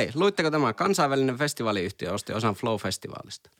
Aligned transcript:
Hei, 0.00 0.10
luitteko 0.14 0.50
tämä 0.50 0.72
kansainvälinen 0.72 1.38
festivaaliyhtiö 1.38 2.12
osti 2.12 2.32
osan 2.32 2.54
Flow-festivaalista? 2.54 3.50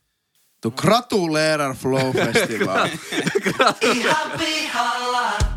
Du 0.62 0.70
gratulerar 0.70 1.74
Flow 1.74 2.12
Festival. 2.24 2.88
Ihan 3.80 4.30
pihalla. 4.38 5.49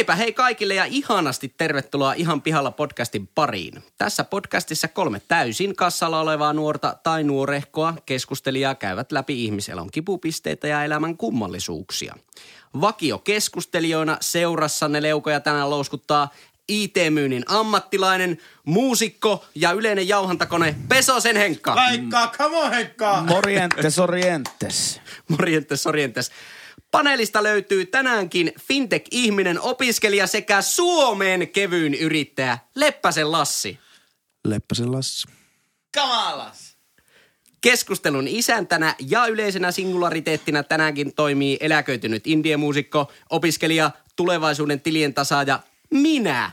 Heipä 0.00 0.14
hei 0.14 0.32
kaikille 0.32 0.74
ja 0.74 0.84
ihanasti 0.84 1.54
tervetuloa 1.56 2.12
Ihan 2.12 2.42
pihalla 2.42 2.70
podcastin 2.70 3.26
pariin. 3.26 3.82
Tässä 3.98 4.24
podcastissa 4.24 4.88
kolme 4.88 5.22
täysin 5.28 5.76
kassalla 5.76 6.20
olevaa 6.20 6.52
nuorta 6.52 6.96
tai 7.02 7.24
nuorehkoa 7.24 7.94
keskustelijaa 8.06 8.74
käyvät 8.74 9.12
läpi 9.12 9.44
ihmiselon 9.44 9.90
kipupisteitä 9.90 10.68
ja 10.68 10.84
elämän 10.84 11.16
kummallisuuksia. 11.16 12.14
Vakio 12.80 13.18
keskustelijoina 13.18 14.16
seurassanne 14.20 15.02
leukoja 15.02 15.40
tänään 15.40 15.70
louskuttaa 15.70 16.28
IT-myynnin 16.68 17.44
ammattilainen, 17.46 18.38
muusikko 18.64 19.44
ja 19.54 19.72
yleinen 19.72 20.08
jauhantakone 20.08 20.76
Pesosen 20.88 21.36
Henkka. 21.36 21.74
Laikkaa, 21.74 22.32
come 22.38 22.56
on 22.56 22.70
Henkka! 22.70 23.24
Morientes 23.28 23.98
orientes. 23.98 25.00
Morjentes, 25.28 25.82
sorjentes. 25.82 26.30
Paneelista 26.90 27.42
löytyy 27.42 27.86
tänäänkin 27.86 28.52
fintech-ihminen, 28.60 29.60
opiskelija 29.60 30.26
sekä 30.26 30.62
Suomen 30.62 31.48
kevyin 31.48 31.94
yrittäjä 31.94 32.58
Leppäsen 32.74 33.32
Lassi. 33.32 33.78
Leppäsen 34.44 34.92
Lassi. 34.92 35.28
Kamalas. 35.94 36.76
Keskustelun 37.60 38.28
isäntänä 38.28 38.94
ja 39.08 39.26
yleisenä 39.26 39.72
singulariteettina 39.72 40.62
tänäänkin 40.62 41.14
toimii 41.14 41.56
eläköitynyt 41.60 42.26
indiemuusikko, 42.26 43.12
opiskelija, 43.30 43.90
tulevaisuuden 44.16 44.80
tilien 44.80 45.14
tasaaja, 45.14 45.60
minä, 45.90 46.50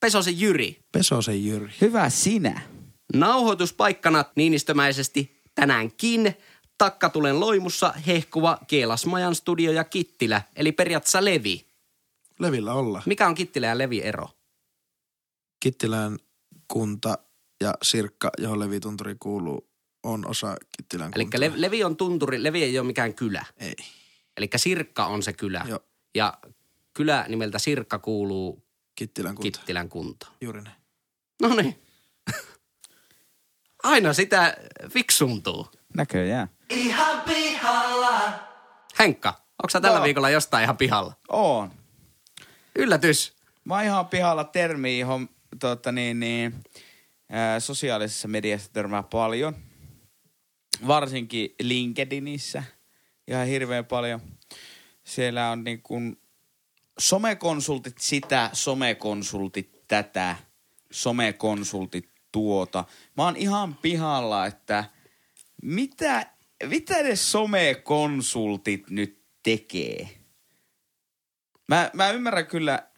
Pesosen 0.00 0.40
Jyri. 0.40 0.78
Pesosen 0.92 1.44
Jyri. 1.46 1.72
Hyvä 1.80 2.10
sinä. 2.10 2.60
Nauhoituspaikkana 3.14 4.24
niinistömäisesti 4.36 5.42
tänäänkin 5.54 6.34
takkatulen 6.78 7.40
loimussa 7.40 7.92
hehkuva 8.06 8.58
Keelasmajan 8.66 9.34
studio 9.34 9.72
ja 9.72 9.84
Kittilä, 9.84 10.42
eli 10.56 10.72
periaatteessa 10.72 11.24
Levi. 11.24 11.66
Levillä 12.38 12.74
olla. 12.74 13.02
Mikä 13.06 13.26
on 13.26 13.34
Kittilä 13.34 13.66
ja 13.66 13.78
Levi 13.78 14.02
ero? 14.02 14.28
Kittilän 15.60 16.18
kunta 16.68 17.18
ja 17.60 17.74
Sirkka, 17.82 18.30
johon 18.38 18.60
Levitunturi 18.60 19.16
kuuluu, 19.20 19.68
on 20.02 20.26
osa 20.28 20.56
Kittilän 20.76 21.12
Eli 21.14 21.24
kuntaa. 21.24 21.40
Le- 21.40 21.52
Levi 21.54 21.84
on 21.84 21.96
tunturi, 21.96 22.42
Levi 22.42 22.62
ei 22.62 22.78
ole 22.78 22.86
mikään 22.86 23.14
kylä. 23.14 23.44
Ei. 23.56 23.74
Eli 24.36 24.48
Sirkka 24.56 25.06
on 25.06 25.22
se 25.22 25.32
kylä. 25.32 25.64
Joo. 25.68 25.80
Ja 26.14 26.38
kylä 26.94 27.24
nimeltä 27.28 27.58
Sirkka 27.58 27.98
kuuluu 27.98 28.64
Kittilän 28.94 29.34
kunta. 29.34 29.58
Kittilän 29.58 29.88
kuntaan. 29.88 30.32
Juuri 30.40 30.62
näin. 30.62 30.76
No 31.42 31.54
niin. 31.54 31.82
Aina 33.82 34.12
sitä 34.12 34.56
fiksuntuu. 34.88 35.66
Näköjään. 35.94 36.48
Ihan 36.70 37.20
pihalla. 37.20 38.32
Henkka, 38.98 39.28
onko 39.28 39.70
sä 39.70 39.80
tällä 39.80 39.96
Joo. 39.98 40.04
viikolla 40.04 40.30
jostain 40.30 40.64
ihan 40.64 40.76
pihalla? 40.76 41.14
On. 41.28 41.70
Yllätys. 42.76 43.32
Mä 43.64 43.74
oon 43.74 43.84
ihan 43.84 44.06
pihalla 44.06 44.44
termi, 44.44 44.98
johon 44.98 45.28
tota, 45.60 45.92
niin, 45.92 46.20
niin, 46.20 46.54
ää, 47.30 47.60
sosiaalisessa 47.60 48.28
mediassa 48.28 48.72
törmää 48.72 49.02
paljon. 49.02 49.56
Varsinkin 50.86 51.54
LinkedInissä. 51.62 52.62
Ihan 53.28 53.46
hirveän 53.46 53.84
paljon. 53.84 54.20
Siellä 55.04 55.50
on 55.50 55.64
niin 55.64 55.82
kuin 55.82 56.20
somekonsultit 56.98 57.98
sitä, 57.98 58.50
somekonsultit 58.52 59.88
tätä, 59.88 60.36
somekonsultit 60.90 62.10
tuota. 62.32 62.84
Mä 63.16 63.24
oon 63.24 63.36
ihan 63.36 63.74
pihalla, 63.74 64.46
että 64.46 64.84
mitä, 65.62 66.26
mitä 66.64 66.96
edes 66.96 67.32
somekonsultit 67.32 68.90
nyt 68.90 69.22
tekee? 69.42 70.08
Mä, 71.68 71.90
mä 71.92 72.10
ymmärrän 72.10 72.46
kyllä, 72.46 72.88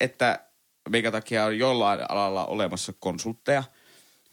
että 0.00 0.48
minkä 0.88 1.10
takia 1.10 1.44
on 1.44 1.58
jollain 1.58 2.00
alalla 2.08 2.46
olemassa 2.46 2.92
konsultteja. 2.98 3.64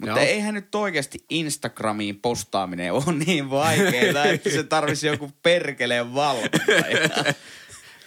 Mutta 0.01 0.19
Joo. 0.19 0.28
eihän 0.28 0.53
nyt 0.53 0.75
oikeasti 0.75 1.25
Instagramiin 1.29 2.19
postaaminen 2.22 2.94
ole 2.94 3.13
niin 3.25 3.50
vaikeaa, 3.50 4.25
että 4.25 4.50
se 4.50 4.63
tarvisi 4.63 5.07
joku 5.07 5.31
perkeleen 5.44 6.13
valmentaja. 6.13 7.34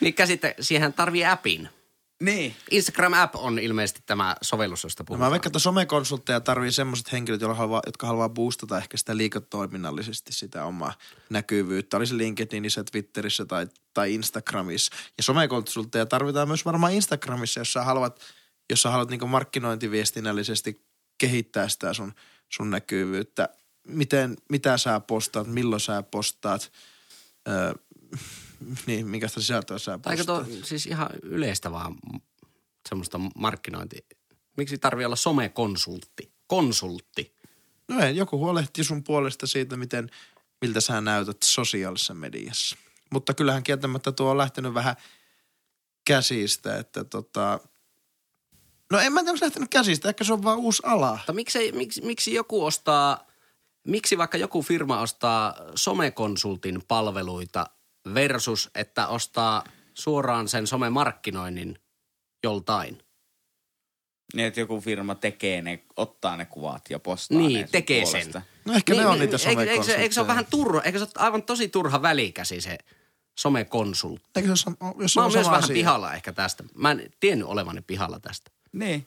Niin 0.01 0.15
käsite, 0.15 0.55
siihen 0.61 0.93
tarvii 0.93 1.25
appin. 1.25 1.69
Niin. 2.23 2.57
Instagram 2.71 3.13
App 3.13 3.37
on 3.37 3.59
ilmeisesti 3.59 4.01
tämä 4.07 4.37
sovellus, 4.43 4.85
josta 4.85 5.03
No 5.03 5.05
puhutaan. 5.05 5.29
mä 5.29 5.31
veikkaan, 5.31 5.49
että 5.51 5.59
somekonsultteja 5.59 6.41
tarvii 6.41 6.73
semmoiset 6.73 7.13
henkilöt, 7.13 7.41
joilla 7.41 7.55
haluaa, 7.57 7.83
jotka 7.87 8.07
haluaa 8.07 8.29
boostata 8.29 8.79
ehkä 8.79 8.97
sitä 8.97 9.17
liiketoiminnallisesti 9.17 10.33
sitä 10.33 10.65
omaa 10.65 10.95
näkyvyyttä. 11.31 11.97
Olisi 11.97 12.19
LinkedInissä, 12.19 12.85
Twitterissä 12.85 13.45
tai, 13.45 13.67
tai 13.95 14.15
Instagramissa. 14.15 14.93
Ja 15.17 15.23
somekonsultteja 15.23 16.07
tarvitaan 16.07 16.49
myös 16.49 16.65
varmaan 16.65 16.93
Instagramissa, 16.93 17.61
jos 17.61 17.73
sä 17.73 17.83
haluat, 17.85 18.21
jos 18.71 18.83
sä 18.83 18.91
haluat 18.91 19.11
niin 19.11 19.29
markkinointiviestinnällisesti 19.29 20.85
kehittää 21.19 21.69
sitä 21.69 21.93
sun, 21.95 22.13
sun 22.49 22.71
näkyvyyttä. 22.71 23.49
Miten, 23.87 24.37
mitä 24.51 24.79
sä 24.79 25.01
postaat, 25.01 25.47
milloin 25.47 25.81
sä 25.81 26.03
postaat, 26.03 26.73
öö, 27.49 27.73
niin, 28.87 29.07
minkästä 29.07 29.41
sisältöä 29.41 29.79
sä 29.79 29.99
postaat. 29.99 30.27
tuo 30.27 30.57
siis 30.65 30.87
ihan 30.87 31.09
yleistä 31.23 31.73
vaan 31.73 31.97
semmoista 32.89 33.21
markkinointi. 33.37 34.07
Miksi 34.57 34.79
tarvii 34.79 35.05
olla 35.05 35.17
somekonsultti? 35.17 36.33
Konsultti. 36.47 37.35
No 37.89 38.01
ei, 38.01 38.17
joku 38.17 38.39
huolehtii 38.39 38.85
sun 38.85 39.05
puolesta 39.05 39.47
siitä, 39.47 39.77
miten, 39.77 40.11
miltä 40.61 40.81
sä 40.81 41.01
näytät 41.01 41.43
sosiaalisessa 41.43 42.15
mediassa. 42.15 42.77
Mutta 43.13 43.35
kyllähän 43.35 43.63
kieltämättä 43.63 44.13
tuo 44.13 44.31
on 44.31 44.39
lähtenyt 44.39 44.75
vähän 44.75 44.97
käsistä, 46.05 46.79
että 46.79 47.05
tota... 47.05 47.61
No 48.93 48.99
en 48.99 49.13
mä 49.13 49.21
tiedä, 49.21 49.33
onko 49.33 49.45
lähtenyt 49.45 49.71
käsistä, 49.71 50.09
ehkä 50.09 50.25
se 50.25 50.33
on 50.33 50.43
vaan 50.43 50.59
uusi 50.59 50.83
ala. 50.87 51.13
Mutta 51.17 51.33
miksi, 51.33 51.73
miksi, 51.73 52.01
miksi 52.03 52.35
joku 52.35 52.65
ostaa, 52.65 53.27
miksi 53.85 54.19
vaikka 54.19 54.39
joku 54.39 54.63
firma 54.63 55.01
ostaa 55.01 55.55
somekonsultin 55.75 56.83
palveluita 56.89 57.67
versus, 58.15 58.71
että 58.75 59.07
ostaa 59.09 59.65
suoraan 59.95 60.49
sen 60.49 60.67
somemarkkinoinnin 60.67 61.79
joltain? 62.45 63.03
Niin, 64.35 64.47
että 64.47 64.61
joku 64.61 64.81
firma 64.81 65.15
tekee 65.15 65.63
ne, 65.63 65.85
ottaa 65.97 66.37
ne 66.37 66.45
kuvat 66.45 66.91
ja 66.91 66.99
postaa 66.99 67.39
Niin, 67.39 67.61
ne 67.61 67.69
tekee 67.73 68.05
sen. 68.05 68.13
puolesta. 68.13 68.43
No 68.65 68.75
ehkä 68.75 68.95
ne 68.95 69.07
on 69.07 69.19
niitä 69.19 69.37
eikö, 69.49 69.63
eikö, 69.63 69.85
se, 69.85 69.95
eikö 69.95 70.15
se 70.15 70.21
ole 70.21 70.27
somekonsultteja. 70.27 70.27
vähän 70.29 70.47
turha, 70.47 70.83
eikö 70.83 70.99
se 70.99 71.05
ole 71.05 71.11
aivan 71.17 71.43
tosi 71.43 71.69
turha 71.69 72.03
välikäsi 72.03 72.61
se 72.61 72.79
somekonsultti? 73.39 74.31
Eikö 74.37 74.57
se 74.57 74.71
ole, 74.81 74.95
jos 74.99 75.13
se 75.13 75.21
Mä 75.21 75.25
on 75.25 75.27
oon 75.27 75.33
myös 75.33 75.47
vähän 75.47 75.65
asia. 75.65 75.75
pihalla 75.75 76.15
ehkä 76.15 76.33
tästä. 76.33 76.65
Mä 76.75 76.91
en 76.91 77.11
tiennyt 77.21 77.49
olevani 77.49 77.81
pihalla 77.81 78.21
tästä. 78.21 78.51
Niin. 78.73 79.07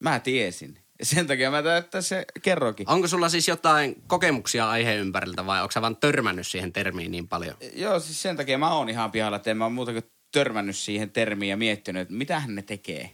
Mä 0.00 0.20
tiesin. 0.20 0.78
Sen 1.02 1.26
takia 1.26 1.50
mä 1.50 1.62
täyttä 1.62 1.78
että 1.86 2.00
se 2.00 2.24
kerrokin. 2.42 2.88
Onko 2.90 3.08
sulla 3.08 3.28
siis 3.28 3.48
jotain 3.48 4.02
kokemuksia 4.06 4.70
aiheen 4.70 4.98
ympäriltä 4.98 5.46
vai 5.46 5.60
onko 5.60 5.72
sä 5.72 5.82
vaan 5.82 5.96
törmännyt 5.96 6.46
siihen 6.46 6.72
termiin 6.72 7.10
niin 7.10 7.28
paljon? 7.28 7.56
Joo, 7.74 8.00
siis 8.00 8.22
sen 8.22 8.36
takia 8.36 8.58
mä 8.58 8.74
oon 8.74 8.88
ihan 8.88 9.10
pihalla, 9.10 9.36
että 9.36 9.50
en 9.50 9.56
mä 9.56 9.64
oon 9.64 9.72
muuta 9.72 9.92
kuin 9.92 10.04
törmännyt 10.32 10.76
siihen 10.76 11.10
termiin 11.10 11.50
ja 11.50 11.56
miettinyt, 11.56 12.02
että 12.02 12.14
mitähän 12.14 12.54
ne 12.54 12.62
tekee. 12.62 13.10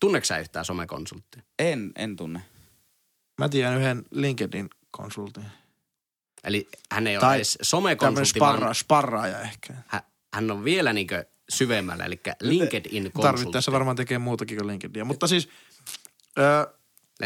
Tunneeko 0.00 0.24
sä 0.24 0.38
yhtään 0.38 0.64
somekonsulttia? 0.64 1.42
En, 1.58 1.92
en 1.96 2.16
tunne. 2.16 2.40
Mä 3.38 3.48
tiedän 3.48 3.78
yhden 3.80 4.04
LinkedIn-konsultin. 4.10 5.44
Eli 6.44 6.68
hän 6.92 7.06
ei 7.06 7.16
ole 7.16 7.20
Tai 7.20 7.36
edes 7.36 7.52
Tämmöinen 7.52 7.66
somekonsultti, 7.68 8.38
sparra, 8.38 8.60
vaan 8.60 8.74
sparraaja 8.74 9.40
ehkä. 9.40 9.74
hä- 9.86 10.02
hän 10.34 10.50
on 10.50 10.64
vielä 10.64 10.92
niinkö 10.92 11.24
syvemmällä, 11.48 12.04
eli 12.04 12.20
LinkedIn-konsultti. 12.40 13.22
Tarvittaessa 13.22 13.72
varmaan 13.72 13.96
tekee 13.96 14.18
muutakin 14.18 14.56
kuin 14.58 14.66
LinkedInia. 14.66 15.04
Mutta 15.04 15.26
siis, 15.26 15.48
öö, 16.38 16.66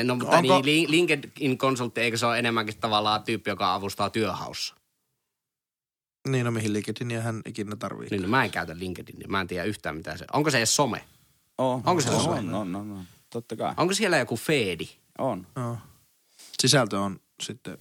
No, 0.05 0.15
mutta 0.15 0.37
Onko- 0.39 0.63
niin, 0.63 0.87
Lin- 0.87 0.91
LinkedIn-konsultti, 0.91 2.01
eikö 2.01 2.17
se 2.17 2.27
ole 2.27 2.39
enemmänkin 2.39 2.79
tavallaan 2.81 3.23
tyyppi, 3.23 3.51
joka 3.51 3.75
avustaa 3.75 4.11
työhaussa? 4.11 4.75
niin 6.29 6.45
no 6.45 6.51
mihin 6.51 6.73
LinkedInia 6.73 7.21
hän 7.23 7.43
ikinä 7.47 7.77
tarvii. 7.77 8.09
Niin, 8.11 8.23
no, 8.23 8.29
mä 8.29 8.45
en 8.45 8.51
käytä 8.51 8.79
LinkedInia, 8.79 9.29
mä 9.29 9.41
en 9.41 9.47
tiedä 9.47 9.65
yhtään 9.65 9.97
mitä 9.97 10.17
se 10.17 10.25
Onko 10.33 10.51
se 10.51 10.59
edes 10.59 10.77
some? 10.77 11.05
On, 11.59 11.83
Onko 11.87 12.01
se 12.01 12.11
on, 12.11 12.23
se? 12.23 12.29
on, 12.31 12.55
on, 12.55 12.77
on, 12.77 12.93
on. 12.93 13.05
Totta 13.31 13.57
kai. 13.57 13.75
Onko 13.77 13.95
siellä 13.95 14.19
joku 14.19 14.37
feedi? 14.37 14.89
On. 15.19 15.47
No. 15.57 15.79
Sisältö 16.63 17.01
on 17.01 17.21
sitten 17.43 17.79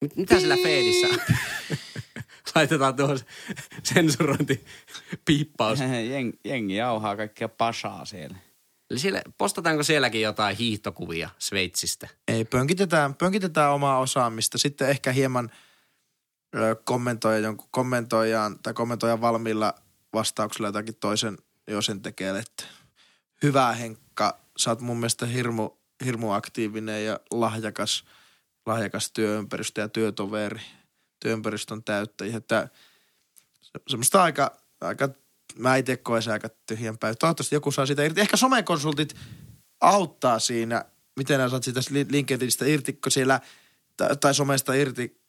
Mit- 0.00 0.16
Mitä 0.16 0.40
sillä 0.40 0.56
feedissä 0.62 1.06
Laitetaan 2.54 2.96
tuohon 2.96 3.18
sensurointi 3.82 4.64
piippaus. 5.24 5.78
Jeng, 6.10 6.32
jengi 6.44 6.76
jauhaa 6.76 7.16
kaikkia 7.16 7.48
pasaa 7.48 8.04
siellä. 8.04 8.36
Eli 8.90 8.98
siellä, 8.98 9.22
postataanko 9.38 9.82
sielläkin 9.82 10.20
jotain 10.20 10.56
hiihtokuvia 10.56 11.30
Sveitsistä? 11.38 12.08
Ei, 12.28 12.44
pönkitetään, 12.44 13.14
pönkitetään 13.14 13.72
omaa 13.72 13.98
osaamista. 13.98 14.58
Sitten 14.58 14.88
ehkä 14.88 15.12
hieman 15.12 15.50
ö, 16.56 16.76
jonkun 17.42 17.68
kommentoijan 17.70 18.58
tai 18.62 18.74
kommentoijan 18.74 19.20
valmiilla 19.20 19.74
vastauksella 20.12 20.68
jotakin 20.68 20.94
toisen 20.94 21.38
jo 21.66 21.82
sen 21.82 22.02
tekee, 22.02 22.38
että 22.38 22.64
hyvä 23.42 23.72
Henkka, 23.72 24.38
sä 24.58 24.70
oot 24.70 24.80
mun 24.80 24.96
mielestä 24.96 25.26
hirmu, 25.26 25.70
hirmu 26.04 26.30
aktiivinen 26.30 27.04
ja 27.04 27.20
lahjakas, 27.30 28.04
lahjakas 28.66 29.12
työympäristö 29.12 29.80
ja 29.80 29.88
työtoveri, 29.88 30.60
työympäristön 31.20 31.84
täyttäjä. 31.84 32.36
Että 32.36 32.68
se- 33.60 33.80
semmoista 33.88 34.22
aika, 34.22 34.56
aika 34.80 35.08
mä 35.56 35.76
itse 35.76 35.96
koen 35.96 36.22
se 36.22 36.32
aika 36.32 36.48
tyhjänpäin. 36.66 37.18
Toivottavasti 37.18 37.54
joku 37.54 37.70
saa 37.70 37.86
siitä 37.86 38.04
irti. 38.04 38.20
Ehkä 38.20 38.36
somekonsultit 38.36 39.14
auttaa 39.80 40.38
siinä, 40.38 40.84
miten 41.16 41.40
sä 41.40 41.48
saat 41.48 41.64
siitä 41.64 41.80
li- 41.90 42.06
LinkedInistä 42.10 42.66
irti, 42.66 42.92
kun 42.92 43.12
siellä, 43.12 43.40
tai, 44.20 44.34
somesta 44.34 44.74
irti, 44.74 45.20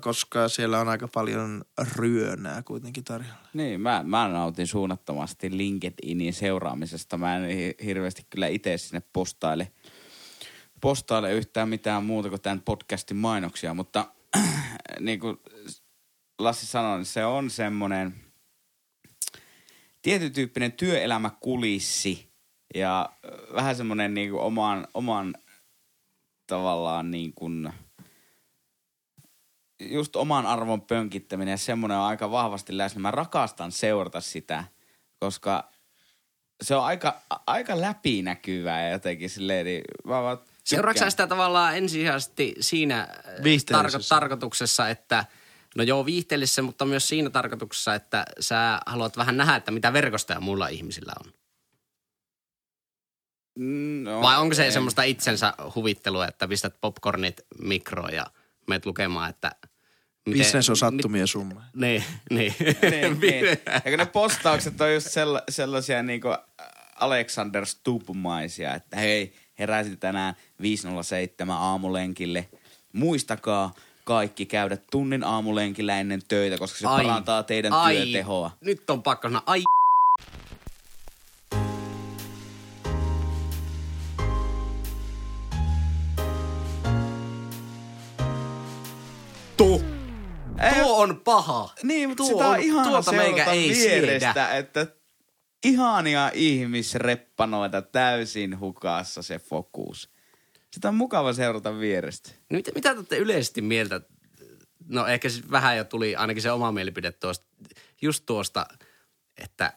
koska 0.00 0.48
siellä 0.48 0.80
on 0.80 0.88
aika 0.88 1.08
paljon 1.08 1.64
ryönää 1.96 2.62
kuitenkin 2.62 3.04
tarjolla. 3.04 3.48
Niin, 3.54 3.80
mä, 3.80 4.02
mä 4.06 4.28
nautin 4.28 4.66
suunnattomasti 4.66 5.56
LinkedInin 5.56 6.32
seuraamisesta. 6.32 7.18
Mä 7.18 7.36
en 7.36 7.56
hi- 7.56 7.76
hirveästi 7.84 8.26
kyllä 8.30 8.46
itse 8.46 8.78
sinne 8.78 9.02
postaile, 9.12 9.72
postaile 10.80 11.32
yhtään 11.32 11.68
mitään 11.68 12.04
muuta 12.04 12.28
kuin 12.28 12.40
tämän 12.40 12.60
podcastin 12.60 13.16
mainoksia, 13.16 13.74
mutta 13.74 14.06
niin 15.00 15.20
kuin 15.20 15.36
Lassi 16.38 16.66
sanoi, 16.66 16.98
niin 16.98 17.06
se 17.06 17.24
on 17.24 17.50
semmoinen 17.50 18.14
tietyn 20.02 20.32
tyyppinen 20.32 20.72
työelämäkulissi 20.72 22.30
ja 22.74 23.12
vähän 23.54 23.76
semmoinen 23.76 24.14
niin 24.14 24.30
kuin 24.30 24.42
oman, 24.42 24.88
oman 24.94 25.34
tavallaan 26.46 27.10
niin 27.10 27.34
kuin, 27.34 27.72
just 29.80 30.16
oman 30.16 30.46
arvon 30.46 30.80
pönkittäminen 30.80 31.52
ja 31.52 31.58
semmoinen 31.58 31.98
on 31.98 32.04
aika 32.04 32.30
vahvasti 32.30 32.78
läsnä. 32.78 33.00
Mä 33.00 33.10
rakastan 33.10 33.72
seurata 33.72 34.20
sitä, 34.20 34.64
koska 35.18 35.70
se 36.62 36.74
on 36.74 36.84
aika, 36.84 37.20
aika 37.46 37.80
läpinäkyvää 37.80 38.84
ja 38.84 38.90
jotenkin 38.90 39.30
silleen, 39.30 39.66
niin 39.66 39.82
mä 40.04 40.22
vaan 40.22 40.38
Seuraatko 40.64 41.10
sitä 41.10 41.26
tavallaan 41.26 41.76
ensisijaisesti 41.76 42.54
siinä 42.60 43.00
äh, 43.00 43.44
Viihteellisessä. 43.44 44.14
tarkoituksessa, 44.14 44.88
että 44.88 45.24
no 45.76 45.82
joo 45.82 46.06
viihteellisessä, 46.06 46.62
mutta 46.62 46.84
myös 46.84 47.08
siinä 47.08 47.30
tarkoituksessa, 47.30 47.94
että 47.94 48.24
sä 48.40 48.80
haluat 48.86 49.16
vähän 49.16 49.36
nähdä, 49.36 49.56
että 49.56 49.70
mitä 49.70 49.92
verkostoja 49.92 50.40
muilla 50.40 50.68
ihmisillä 50.68 51.12
on? 51.24 51.32
No, 54.02 54.20
Vai 54.22 54.38
onko 54.38 54.54
se 54.54 54.66
en- 54.66 54.72
semmoista 54.72 55.02
itsensä 55.02 55.54
huvittelua, 55.74 56.26
että 56.28 56.48
pistät 56.48 56.74
popcornit 56.80 57.40
mikroon 57.62 58.14
ja 58.14 58.26
menet 58.68 58.86
lukemaan, 58.86 59.30
että... 59.30 59.52
miten- 60.26 60.38
Business 60.38 60.70
on 60.70 60.76
sattumien 60.76 61.26
summa. 61.28 61.62
Niin, 61.74 62.04
niin. 62.30 62.54
niin, 62.90 63.20
niin. 63.20 63.44
Ja 63.66 63.80
kun 63.80 63.98
ne 63.98 64.06
postaukset 64.06 64.80
on 64.80 64.94
just 64.94 65.10
sella, 65.10 65.42
sellaisia 65.50 66.02
niinku 66.02 66.28
Alexander 67.00 67.66
Stubb-maisia, 67.66 68.74
että 68.74 68.96
hei, 68.96 69.34
heräsin 69.58 69.98
tänään 69.98 70.34
507 70.62 71.56
aamulenkille. 71.56 72.48
Muistakaa 72.92 73.74
kaikki 74.10 74.46
käydä 74.46 74.76
tunnin 74.90 75.24
aamulenkillä 75.24 76.00
ennen 76.00 76.20
töitä, 76.28 76.58
koska 76.58 76.78
se 76.78 76.86
Ai, 76.86 77.02
parantaa 77.04 77.42
teidän 77.42 77.72
ai, 77.72 77.96
työtehoa. 77.96 78.50
Nyt 78.60 78.90
on 78.90 79.02
pakko 79.02 79.28
sanoa, 79.28 79.42
ai 79.46 79.62
Tuo. 89.56 89.80
Tuo 90.82 91.02
on 91.02 91.20
paha. 91.24 91.74
Niin, 91.82 92.08
mutta 92.08 92.22
Tuo 92.24 92.32
sitä 92.32 92.48
on 92.48 92.54
on- 92.54 92.60
ihana 92.60 92.90
tuota 92.90 93.12
meikä 93.12 93.44
ei 93.44 93.68
vierestä, 93.70 94.32
siedä. 94.32 94.56
että 94.56 94.86
ihania 95.64 96.30
ihmisreppanoita 96.34 97.82
täysin 97.82 98.60
hukassa 98.60 99.22
se 99.22 99.38
fokus. 99.38 100.10
Sitä 100.72 100.88
on 100.88 100.94
mukava 100.94 101.32
seurata 101.32 101.78
vierestä. 101.78 102.30
No 102.50 102.56
Mitä, 102.56 102.70
mitä 102.74 102.90
te 102.90 102.96
olette 102.96 103.16
yleisesti 103.16 103.62
mieltä? 103.62 104.00
No 104.88 105.06
ehkä 105.06 105.28
siis 105.28 105.50
vähän 105.50 105.76
jo 105.76 105.84
tuli 105.84 106.16
ainakin 106.16 106.42
se 106.42 106.52
oma 106.52 106.72
mielipide 106.72 107.12
tuosta, 107.12 107.46
just 108.02 108.26
tuosta, 108.26 108.66
että 109.36 109.72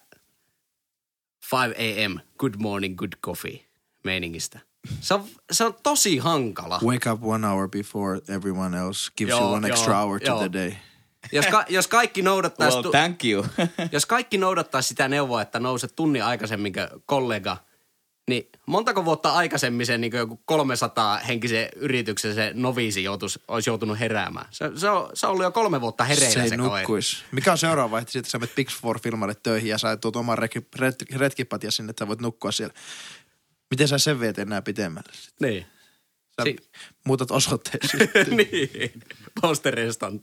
5 1.52 2.04
am, 2.04 2.20
good 2.38 2.54
morning, 2.58 2.96
good 2.96 3.12
coffee 3.24 3.64
meiningistä. 4.04 4.60
Se 5.00 5.14
on, 5.14 5.24
se 5.52 5.64
on 5.64 5.74
tosi 5.82 6.18
hankala. 6.18 6.80
Wake 6.84 7.10
up 7.10 7.24
one 7.24 7.46
hour 7.46 7.68
before 7.68 8.20
everyone 8.28 8.78
else 8.78 9.10
gives 9.16 9.30
Joo, 9.30 9.40
you 9.40 9.52
one 9.52 9.68
extra 9.68 9.92
joo, 9.92 10.02
hour 10.02 10.20
to 10.20 10.26
joo. 10.26 10.38
the 10.38 10.52
day. 10.52 10.72
Jos, 11.32 11.46
ka, 11.46 11.64
jos 11.68 11.88
kaikki 11.88 12.22
noudattaisi... 12.22 12.76
Well, 12.76 12.90
thank 12.90 13.24
you. 13.24 13.46
Jos 13.92 14.06
kaikki 14.06 14.38
noudattaisi 14.38 14.88
sitä 14.88 15.08
neuvoa, 15.08 15.42
että 15.42 15.60
nouset 15.60 15.96
tunnin 15.96 16.24
aikaisemmin 16.24 16.72
kuin 16.72 17.02
kollega, 17.06 17.56
niin 18.28 18.48
montako 18.66 19.04
vuotta 19.04 19.32
aikaisemmin 19.32 19.86
se 19.86 19.98
niin 19.98 20.16
joku 20.16 20.40
300 20.44 21.18
henkisen 21.18 21.68
yrityksen 21.76 22.34
se 22.34 22.50
noviisi 22.54 23.04
joutuisi, 23.04 23.42
olisi 23.48 23.70
joutunut 23.70 23.98
heräämään? 23.98 24.46
Se, 24.50 24.70
se, 24.76 24.90
on, 24.90 25.10
se 25.14 25.26
on 25.26 25.32
ollut 25.32 25.44
jo 25.44 25.50
kolme 25.52 25.80
vuotta 25.80 26.04
hereillä 26.04 26.42
se 26.42 26.48
se, 26.48 26.56
nukkuis. 26.56 27.24
Mikä 27.32 27.52
on 27.52 27.58
seuraava 27.58 27.90
vaihtoehto? 27.90 28.12
Sitten 28.12 28.30
sä 28.30 28.38
menet 28.38 28.54
Big 28.54 28.68
Four 28.70 29.00
filmalle 29.00 29.34
töihin 29.42 29.68
ja 29.68 29.78
sä 29.78 29.96
tuot 29.96 30.16
oman 30.16 30.38
retki, 30.38 30.58
ret- 30.58 31.16
retkipatia 31.16 31.70
sinne, 31.70 31.90
että 31.90 32.04
sä 32.04 32.08
voit 32.08 32.20
nukkua 32.20 32.52
siellä. 32.52 32.74
Miten 33.70 33.88
sä 33.88 33.98
sen 33.98 34.20
viet 34.20 34.38
enää 34.38 34.62
pitemmälle? 34.62 35.12
sitten? 35.12 35.48
Niin. 35.48 35.66
Sä 36.40 36.44
Si- 36.44 36.56
muutat 37.04 37.30
osoitteesi. 37.30 37.96
niin. 38.36 38.92
Posterestant. 39.40 40.22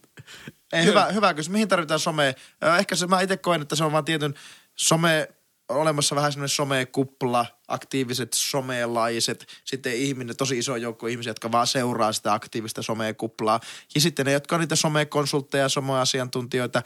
Ei, 0.74 0.86
hyvä, 0.86 1.06
hyvä 1.06 1.34
kysymys. 1.34 1.54
Mihin 1.54 1.68
tarvitaan 1.68 2.00
somea? 2.00 2.34
Ehkä 2.80 2.96
se, 2.96 3.08
mä 3.08 3.22
itse 3.22 3.38
koen, 3.38 3.62
että 3.62 3.76
se 3.76 3.84
on 3.84 3.92
vaan 3.92 4.06
tietyn 4.06 4.34
some, 4.76 5.28
olemassa 5.74 6.16
vähän 6.16 6.32
semmoinen 6.32 6.50
somekupla, 6.50 7.46
aktiiviset 7.68 8.34
somelaiset, 8.34 9.48
sitten 9.66 9.94
ihminen, 9.94 10.38
tosi 10.38 10.58
iso 10.58 10.76
joukko 10.76 11.08
ihmisiä, 11.08 11.30
jotka 11.30 11.52
vaan 11.52 11.68
seuraa 11.68 12.14
sitä 12.14 12.34
aktiivista 12.34 12.82
somekuplaa. 12.82 13.60
Ja 13.96 14.02
sitten 14.02 14.26
ne, 14.26 14.32
jotka 14.32 14.56
on 14.56 14.60
niitä 14.60 14.76
somekonsultteja, 14.76 15.70
someasiantuntijoita, 15.70 16.84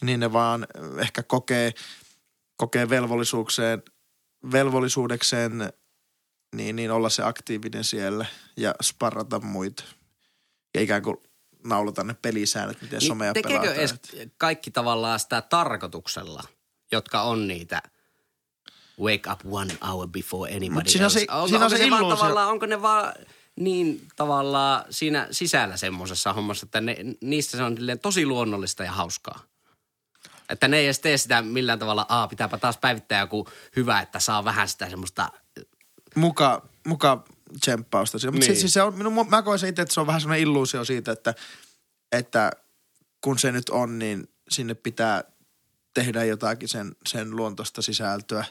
niin 0.00 0.20
ne 0.20 0.32
vaan 0.32 0.66
ehkä 0.98 1.22
kokee, 1.22 1.72
kokee 2.56 2.88
velvollisuukseen, 2.88 3.82
velvollisuudekseen 4.52 5.72
niin, 6.56 6.76
niin 6.76 6.90
olla 6.90 7.08
se 7.08 7.22
aktiivinen 7.22 7.84
siellä 7.84 8.26
ja 8.56 8.74
sparrata 8.82 9.40
muita. 9.40 9.84
Ja 10.74 10.80
ikään 10.80 11.02
kuin 11.02 11.16
naulata 11.64 12.04
ne 12.04 12.14
pelisäännöt, 12.14 12.82
miten 12.82 13.00
somea 13.00 13.32
Niin 13.32 13.44
tekeekö 13.44 13.74
pelataan. 13.74 14.30
kaikki 14.38 14.70
tavallaan 14.70 15.20
sitä 15.20 15.42
tarkoituksella, 15.42 16.42
jotka 16.92 17.22
on 17.22 17.48
niitä 17.48 17.82
wake 19.02 19.30
up 19.32 19.40
one 19.50 19.74
hour 19.88 20.08
before 20.08 20.50
anybody 20.50 20.70
Mut 20.74 20.88
siinä 20.88 21.06
on 21.06 21.12
else? 21.12 21.20
se- 21.20 21.26
onko, 21.32 21.48
siinä 21.48 21.58
on 21.58 21.64
onko 21.72 21.76
se 21.76 21.84
se 21.84 21.90
vaan 21.90 22.16
tavallaan, 22.16 22.48
onko 22.50 22.66
ne 22.66 22.82
vaan 22.82 23.14
niin 23.60 24.08
tavallaan 24.16 24.84
siinä 24.90 25.28
sisällä 25.30 25.76
semmoisessa 25.76 26.32
hommassa, 26.32 26.66
että 26.66 26.80
ne, 26.80 26.96
niistä 27.20 27.56
se 27.56 27.62
on 27.62 27.76
tosi 28.02 28.26
luonnollista 28.26 28.84
ja 28.84 28.92
hauskaa? 28.92 29.42
Että 30.48 30.68
ne 30.68 30.76
ei 30.76 30.84
edes 30.84 30.98
tee 30.98 31.16
sitä 31.16 31.42
millään 31.42 31.78
tavalla, 31.78 32.06
aa 32.08 32.28
pitääpä 32.28 32.58
taas 32.58 32.76
päivittää 32.78 33.20
joku 33.20 33.48
hyvä, 33.76 34.00
että 34.00 34.20
saa 34.20 34.44
vähän 34.44 34.68
sitä 34.68 34.90
semmoista, 34.90 35.28
muka, 36.14 36.68
muka 36.86 37.24
tsemppausta. 37.60 38.18
Mutta 38.30 38.46
Niin. 38.46 38.56
siis 38.56 38.74
se 38.74 38.82
on, 38.82 38.94
minun, 38.94 39.28
mä 39.28 39.42
koen 39.42 39.58
se 39.58 39.68
itse, 39.68 39.82
että 39.82 39.94
se 39.94 40.00
on 40.00 40.06
vähän 40.06 40.20
semmoinen 40.20 40.42
illuusio 40.42 40.84
siitä, 40.84 41.12
että, 41.12 41.34
että 42.12 42.50
kun 43.20 43.38
se 43.38 43.52
nyt 43.52 43.68
on, 43.68 43.98
niin 43.98 44.28
sinne 44.50 44.74
pitää 44.74 45.24
tehdä 45.94 46.24
jotakin 46.24 46.68
sen, 46.68 46.96
sen 47.06 47.36
luontoista 47.36 47.82
sisältöä. 47.82 48.44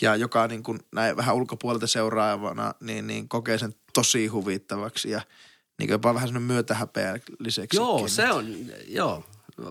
Ja 0.00 0.16
joka 0.16 0.46
niin 0.46 0.62
kuin 0.62 0.80
näin 0.94 1.16
vähän 1.16 1.34
ulkopuolelta 1.34 1.86
seuraavana, 1.86 2.74
niin, 2.80 3.06
niin 3.06 3.28
kokee 3.28 3.58
sen 3.58 3.74
tosi 3.92 4.26
huvittavaksi 4.26 5.10
ja 5.10 5.20
niin 5.78 5.88
kuin 5.88 5.94
jopa 5.94 6.14
vähän 6.14 6.28
semmoinen 6.28 6.46
myötähäpeälliseksi. 6.46 7.76
joo 7.76 8.08
se 8.08 8.32
on, 8.32 8.46
joo, 8.86 9.24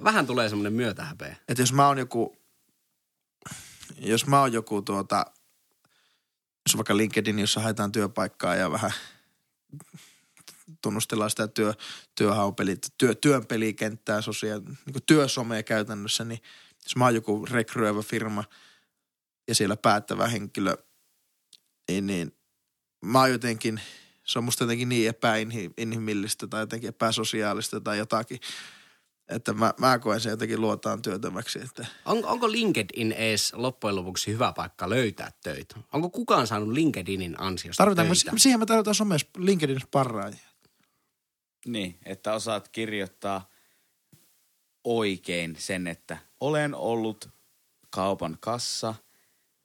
vähän 0.04 0.28
tulee 0.28 0.50
semmoinen 0.50 0.74
myötähäpeä. 0.74 1.36
Että 1.48 1.62
jos 1.62 1.74
mä 1.74 1.88
oon 1.88 1.98
joku, 1.98 2.38
jos 4.00 4.28
mä 4.28 4.40
oon 4.40 4.54
joku 4.54 4.82
tuota, 4.82 5.26
jos 6.68 6.78
vaikka 6.78 6.98
LinkedIn, 6.98 7.40
jossa 7.40 7.62
haetaan 7.62 7.92
työpaikkaa 7.92 8.56
ja 8.56 8.72
vähän 8.72 8.92
tunnustellaan 10.82 11.30
sitä 11.30 11.48
työ, 11.48 11.74
työhaupelit, 12.16 12.88
työ, 12.98 13.16
työn 13.16 13.46
pelikenttää, 13.46 14.22
sosiaali, 14.22 14.64
niin 14.66 15.04
työsomea 15.06 15.64
käytännössä, 15.64 16.24
niin 16.24 16.42
jos 16.84 16.96
mä 16.96 17.06
oon 17.06 17.16
joku 17.16 17.46
rekryöivä 17.46 18.02
firma 18.02 18.44
ja 19.48 19.56
siellä 19.56 19.78
päättävä 19.78 20.28
henkilö, 20.28 20.78
niin, 21.92 22.08
niin 22.08 22.38
mä 23.06 23.20
oon 23.20 23.32
jotenkin, 23.32 23.82
se 24.24 24.40
on 24.40 24.46
musta 24.46 24.64
jotenkin 24.64 24.90
niin 24.90 25.10
epäinhimillistä 25.10 26.48
tai 26.48 26.62
jotenkin 26.62 26.90
epäsosiaalista 26.90 27.82
tai 27.82 27.98
jotakin, 27.98 28.40
että 29.28 29.54
mä, 29.54 29.74
mä 29.78 30.00
koen 30.00 30.22
sen 30.22 30.30
jotenkin 30.30 30.62
luotaan 30.62 31.02
työtämäksi. 31.02 31.60
Että 31.60 31.86
On, 32.06 32.26
onko 32.26 32.52
LinkedIn 32.52 33.12
edes 33.12 33.54
loppujen 33.54 33.96
lopuksi 33.96 34.32
hyvä 34.32 34.54
paikka 34.54 34.90
löytää 34.90 35.32
töitä? 35.44 35.76
Onko 35.94 36.10
kukaan 36.10 36.48
saanut 36.48 36.70
LinkedInin 36.70 37.42
ansiosta 37.42 37.84
tarvitaanko, 37.84 38.14
töitä? 38.16 38.32
siihen 38.38 38.60
me 38.60 38.66
tarvitaan 38.66 38.96
somessa 38.96 39.28
LinkedIn 39.38 39.82
sparraajia. 39.82 40.52
Niin, 41.66 42.00
että 42.06 42.34
osaat 42.34 42.70
kirjoittaa 42.70 43.50
oikein 44.84 45.56
sen, 45.60 45.88
että 45.88 46.18
olen 46.40 46.76
ollut 46.76 47.30
kaupan 47.90 48.38
kassa 48.40 48.96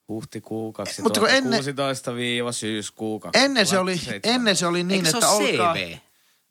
huhtikuu 0.08 0.74
Mutta 1.02 1.20
kun 1.20 1.30
ennen- 1.30 1.60
2016-syyskuu 1.60 3.20
2017. 3.20 3.38
Ennen 3.44 3.66
se 3.66 3.78
oli, 3.78 4.00
ennen 4.24 4.56
se 4.56 4.66
oli 4.66 4.84
niin, 4.84 5.06
Eikö 5.06 5.10
se 5.10 5.16
että 5.16 5.28
olkaa... 5.28 5.74
CV? 5.74 5.96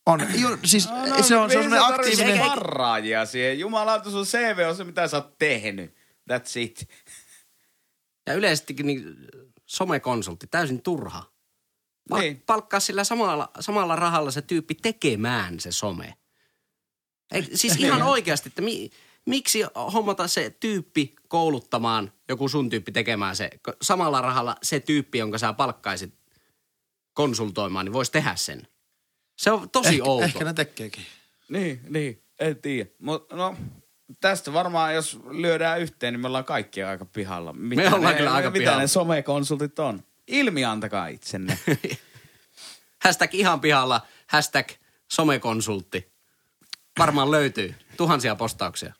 On, 0.05 0.19
jo, 0.41 0.57
siis 0.65 0.89
No, 0.89 1.05
se 1.05 1.11
on, 1.13 1.25
se 1.25 1.37
on 1.37 1.49
semmoinen 1.51 1.81
aktiivinen... 1.83 2.29
Eikä 2.31 2.45
varraajia 2.45 3.25
siihen. 3.25 3.59
Jumalauta, 3.59 4.11
sun 4.11 4.25
CV 4.25 4.65
on 4.69 4.75
se, 4.75 4.83
mitä 4.83 5.07
sä 5.07 5.17
oot 5.17 5.37
tehnyt. 5.37 5.95
That's 6.31 6.51
it. 6.59 6.89
Ja 8.27 8.33
yleisestikin 8.33 8.85
niin 8.87 9.15
somekonsultti, 9.65 10.47
täysin 10.47 10.81
turha. 10.81 11.23
Pal- 12.09 12.19
Niin. 12.19 12.43
Palkkaa 12.45 12.79
sillä 12.79 13.03
samalla, 13.03 13.51
samalla 13.59 13.95
rahalla 13.95 14.31
se 14.31 14.41
tyyppi 14.41 14.75
tekemään 14.75 15.59
se 15.59 15.71
some. 15.71 16.13
Ei, 17.31 17.49
siis 17.53 17.75
ihan 17.75 18.01
oikeasti, 18.03 18.49
että 18.49 18.61
mi, 18.61 18.89
miksi 19.25 19.63
hommata 19.93 20.27
se 20.27 20.55
tyyppi 20.59 21.13
kouluttamaan, 21.27 22.11
joku 22.29 22.49
sun 22.49 22.69
tyyppi 22.69 22.91
tekemään 22.91 23.35
se, 23.35 23.49
samalla 23.81 24.21
rahalla 24.21 24.55
se 24.63 24.79
tyyppi, 24.79 25.17
jonka 25.17 25.37
sä 25.37 25.53
palkkaisit 25.53 26.13
konsultoimaan, 27.13 27.85
niin 27.85 27.93
voisi 27.93 28.11
tehdä 28.11 28.35
sen. 28.35 28.67
Se 29.37 29.51
on 29.51 29.69
tosi 29.69 29.89
Ehkä, 29.89 30.03
outo. 30.03 30.25
ehkä 30.25 30.45
ne 30.45 30.53
tekeekin. 30.53 31.05
Niin, 31.49 31.81
niin. 31.89 32.21
En 32.39 32.55
tiedä. 32.55 32.89
Mut 32.99 33.31
no, 33.31 33.55
tästä 34.21 34.53
varmaan, 34.53 34.95
jos 34.95 35.19
lyödään 35.31 35.81
yhteen, 35.81 36.13
niin 36.13 36.21
me 36.21 36.27
ollaan 36.27 36.45
kaikki 36.45 36.83
aika 36.83 37.05
pihalla. 37.05 37.53
Mitä 37.53 37.95
ollaan 37.95 38.13
ne, 38.13 38.17
kyllä 38.17 38.33
aika 38.33 38.49
mitä 38.49 38.59
pihalla. 38.59 38.81
ne 38.81 38.87
somekonsultit 38.87 39.79
on? 39.79 40.03
Ilmi 40.27 40.65
antakaa 40.65 41.07
itsenne. 41.07 41.59
Hashtag 43.03 43.33
ihan 43.33 43.61
pihalla, 43.61 44.01
hashtag 44.27 44.69
somekonsultti. 45.11 46.11
Varmaan 46.99 47.31
löytyy 47.31 47.75
tuhansia 47.97 48.35
postauksia, 48.35 48.93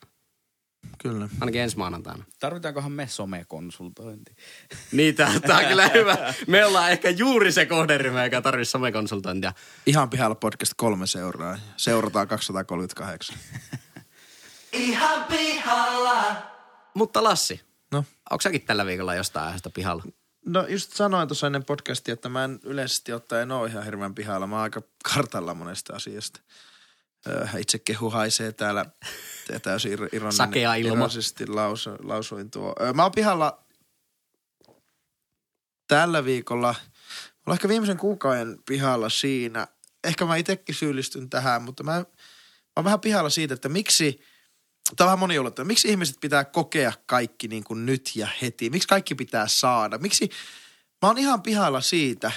Kyllä. 0.98 1.28
ainakin 1.40 1.60
ensi 1.60 1.76
maanantaina. 1.76 2.24
Tarvitaankohan 2.40 2.92
me 2.92 3.06
somekonsultointi? 3.06 4.36
Niin, 4.92 5.14
tää, 5.14 5.40
tää 5.40 5.58
on 5.58 5.64
kyllä 5.64 5.88
hyvä. 5.88 6.16
Me 6.46 6.64
ollaan 6.64 6.90
ehkä 6.92 7.10
juuri 7.10 7.52
se 7.52 7.66
kohderyhmä, 7.66 8.24
joka 8.24 8.42
tarvitsisi 8.42 8.70
somekonsultointia. 8.72 9.52
Ihan 9.86 10.10
pihalla 10.10 10.34
podcast 10.34 10.72
kolme 10.76 11.06
seuraa. 11.06 11.58
Seurataan 11.76 12.28
238. 12.28 13.36
Ihan 14.72 15.24
pihalla. 15.24 16.36
Mutta 16.94 17.24
Lassi, 17.24 17.60
No. 17.92 18.04
onko 18.30 18.42
säkin 18.42 18.62
tällä 18.62 18.86
viikolla 18.86 19.14
jostain 19.14 19.46
aiheesta 19.46 19.70
pihalla? 19.70 20.04
No 20.46 20.66
just 20.66 20.92
sanoin 20.92 21.28
tuossa 21.28 21.46
ennen 21.46 21.64
podcastia, 21.64 22.14
että 22.14 22.28
mä 22.28 22.44
en 22.44 22.60
yleisesti 22.62 23.12
ottaen 23.12 23.52
ole 23.52 23.68
ihan 23.68 23.84
hirveän 23.84 24.14
pihalla. 24.14 24.46
Mä 24.46 24.56
oon 24.56 24.62
aika 24.62 24.82
kartalla 25.14 25.54
monesta 25.54 25.96
asiasta. 25.96 26.40
Öö, 27.26 27.46
itse 27.58 27.78
kehu 27.78 28.10
haisee 28.10 28.52
täällä 28.52 28.86
täysin 29.62 29.92
ir- 29.92 30.08
ironinen, 30.12 30.32
Sakea 30.32 30.74
ilma. 30.74 30.94
ironisesti 30.94 31.46
lausu, 31.46 31.90
lausuin 32.02 32.50
tuo. 32.50 32.74
Mä 32.94 33.02
oon 33.02 33.12
pihalla 33.12 33.64
tällä 35.88 36.24
viikolla. 36.24 36.74
Mä 37.18 37.42
oon 37.46 37.54
ehkä 37.54 37.68
viimeisen 37.68 37.96
kuukauden 37.96 38.58
pihalla 38.66 39.08
siinä. 39.08 39.66
Ehkä 40.04 40.24
mä 40.24 40.36
itsekin 40.36 40.74
syyllistyn 40.74 41.30
tähän, 41.30 41.62
mutta 41.62 41.82
mä, 41.82 41.92
mä 41.92 42.04
oon 42.76 42.84
vähän 42.84 43.00
pihalla 43.00 43.30
siitä, 43.30 43.54
että 43.54 43.68
miksi– 43.68 44.20
Tämä 44.96 45.06
on 45.06 45.08
vähän 45.08 45.18
moniulotteinen. 45.18 45.66
Miksi 45.66 45.88
ihmiset 45.88 46.16
pitää 46.20 46.44
kokea 46.44 46.92
kaikki 47.06 47.48
niin 47.48 47.64
kuin 47.64 47.86
nyt 47.86 48.10
ja 48.14 48.28
heti? 48.42 48.70
Miksi 48.70 48.88
kaikki 48.88 49.14
pitää 49.14 49.48
saada? 49.48 49.98
Miksi, 49.98 50.30
mä 51.02 51.08
oon 51.08 51.18
ihan 51.18 51.42
pihalla 51.42 51.80
siitä, 51.80 52.32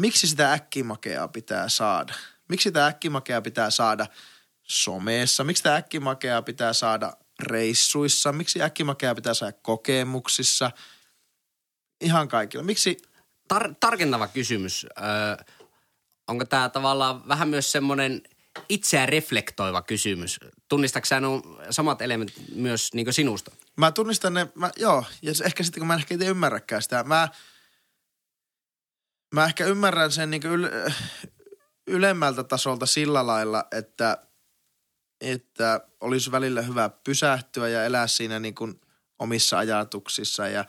miksi 0.00 0.26
sitä 0.26 0.52
äkkimakeaa 0.52 1.28
pitää 1.28 1.68
saada? 1.68 2.14
Miksi 2.48 2.62
sitä 2.62 2.86
äkkimakeaa 2.86 3.40
pitää 3.40 3.70
saada 3.70 4.06
someessa? 4.62 5.44
Miksi 5.44 5.60
sitä 5.60 5.76
äkkimakeaa 5.76 6.42
pitää 6.42 6.72
saada 6.72 7.12
reissuissa? 7.42 8.32
Miksi 8.32 8.62
äkkimakeaa 8.62 9.14
pitää 9.14 9.34
saada 9.34 9.52
kokemuksissa? 9.62 10.70
Ihan 12.00 12.28
kaikilla. 12.28 12.64
Miksi, 12.64 12.96
Tar- 13.54 13.74
tarkentava 13.80 14.28
kysymys. 14.28 14.86
Öö, 14.98 15.44
onko 16.28 16.44
tämä 16.44 16.68
tavallaan 16.68 17.28
vähän 17.28 17.48
myös 17.48 17.72
semmoinen 17.72 18.22
itseä 18.68 19.06
reflektoiva 19.06 19.82
kysymys? 19.82 20.40
Tunnistatko 20.68 21.06
sä 21.06 21.20
samat 21.70 22.02
elementit 22.02 22.36
myös 22.54 22.94
niin 22.94 23.12
sinusta? 23.12 23.50
Mä 23.76 23.92
tunnistan 23.92 24.34
ne, 24.34 24.46
mä, 24.54 24.70
joo, 24.76 25.04
ja 25.22 25.32
ehkä 25.44 25.62
sitten 25.62 25.80
kun 25.80 25.86
mä 25.86 25.94
en 25.94 26.00
ehkä 26.00 26.14
itse 26.14 26.26
ymmärräkään 26.26 26.82
sitä, 26.82 27.04
mä, 27.04 27.28
mä 29.34 29.44
ehkä 29.44 29.64
ymmärrän 29.66 30.12
sen 30.12 30.30
niin 30.30 30.46
yl, 30.46 30.68
ylemmältä 31.86 32.44
tasolta 32.44 32.86
sillä 32.86 33.26
lailla, 33.26 33.64
että, 33.70 34.18
että 35.20 35.80
olisi 36.00 36.32
välillä 36.32 36.62
hyvä 36.62 36.88
pysähtyä 36.88 37.68
ja 37.68 37.84
elää 37.84 38.06
siinä 38.06 38.40
niin 38.40 38.54
kuin 38.54 38.80
omissa 39.18 39.58
ajatuksissa 39.58 40.48
ja 40.48 40.64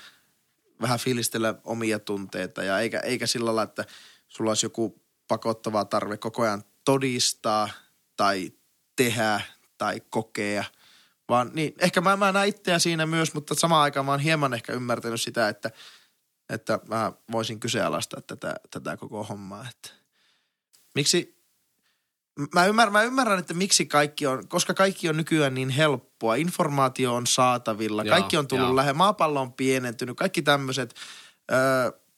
vähän 0.82 1.00
fiilistellä 1.00 1.56
omia 1.64 2.00
tunteita 2.00 2.64
ja 2.64 2.80
eikä, 2.80 3.00
eikä 3.00 3.28
sillä 3.28 3.46
lailla, 3.46 3.64
että 3.64 3.86
sulla 4.28 4.52
olisi 4.52 4.66
joku 4.66 5.02
pakottava 5.28 5.86
tarve 5.86 6.18
koko 6.18 6.44
ajan 6.44 6.64
todistaa 6.86 7.70
tai 8.18 8.52
tehdä 8.96 9.42
tai 9.78 10.02
kokea. 10.10 10.64
Vaan 11.30 11.52
niin, 11.54 11.74
ehkä 11.80 12.02
mä, 12.02 12.18
mä 12.18 12.32
näen 12.32 12.50
itseä 12.50 12.80
siinä 12.80 13.06
myös, 13.06 13.34
mutta 13.34 13.56
samaan 13.56 13.84
aikaan 13.84 14.06
mä 14.06 14.12
oon 14.12 14.20
hieman 14.20 14.54
ehkä 14.54 14.74
ymmärtänyt 14.74 15.22
sitä, 15.22 15.50
että, 15.50 15.72
että 16.50 16.80
mä 16.88 17.12
voisin 17.32 17.60
kyseenalaistaa 17.60 18.22
tätä, 18.22 18.56
tätä 18.72 18.98
koko 18.98 19.24
hommaa. 19.24 19.68
Että 19.70 20.05
miksi, 20.96 21.36
mä 22.54 22.66
ymmärrän, 22.66 22.94
mä 22.94 23.04
ymmärrän, 23.04 23.40
että 23.40 23.54
miksi 23.54 23.86
kaikki 23.86 24.28
on, 24.28 24.48
koska 24.48 24.74
kaikki 24.74 25.10
on 25.10 25.18
nykyään 25.18 25.54
niin 25.54 25.70
helppoa. 25.70 26.36
Informaatio 26.36 27.16
on 27.16 27.28
saatavilla, 27.28 28.04
Joo, 28.04 28.16
kaikki 28.16 28.38
on 28.38 28.48
tullut 28.48 28.76
lähelle, 28.76 28.98
maapallo 28.98 29.42
on 29.42 29.54
pienentynyt, 29.54 30.18
kaikki 30.18 30.42
tämmöiset, 30.42 30.96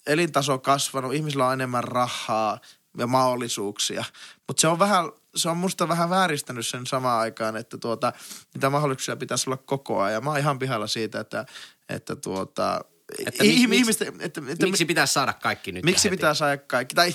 elintaso 0.08 0.54
on 0.54 0.62
kasvanut, 0.62 1.14
ihmisillä 1.14 1.48
on 1.48 1.54
enemmän 1.54 1.84
rahaa 1.84 2.60
ja 2.98 3.08
mahdollisuuksia. 3.08 4.06
Mutta 4.48 4.62
se 4.62 4.68
on 4.68 4.80
vähän, 4.80 5.12
se 5.36 5.50
on 5.50 5.58
musta 5.58 5.88
vähän 5.88 6.10
vääristänyt 6.10 6.68
sen 6.68 6.86
samaan 6.86 7.20
aikaan, 7.20 7.58
että 7.58 7.78
tuota, 7.78 8.14
niitä 8.54 8.70
mahdollisuuksia 8.70 9.16
pitäisi 9.16 9.50
olla 9.50 9.58
koko 9.58 10.02
ajan. 10.02 10.24
Mä 10.24 10.30
oon 10.30 10.40
ihan 10.40 10.60
pihalla 10.60 10.88
siitä, 10.88 11.20
että, 11.20 11.46
että 11.90 12.16
tuota, 12.16 12.82
Että 13.26 13.44
mi- 13.44 13.78
ihmisten, 13.78 14.08
että, 14.20 14.42
että 14.48 14.66
Miksi 14.66 14.86
pitäisi 14.86 15.14
saada 15.14 15.34
kaikki 15.34 15.72
nyt 15.72 15.86
Miksi 15.86 16.10
heti? 16.10 16.18
pitää 16.18 16.34
saada 16.34 16.58
kaikki? 16.58 16.96
Tai 16.96 17.14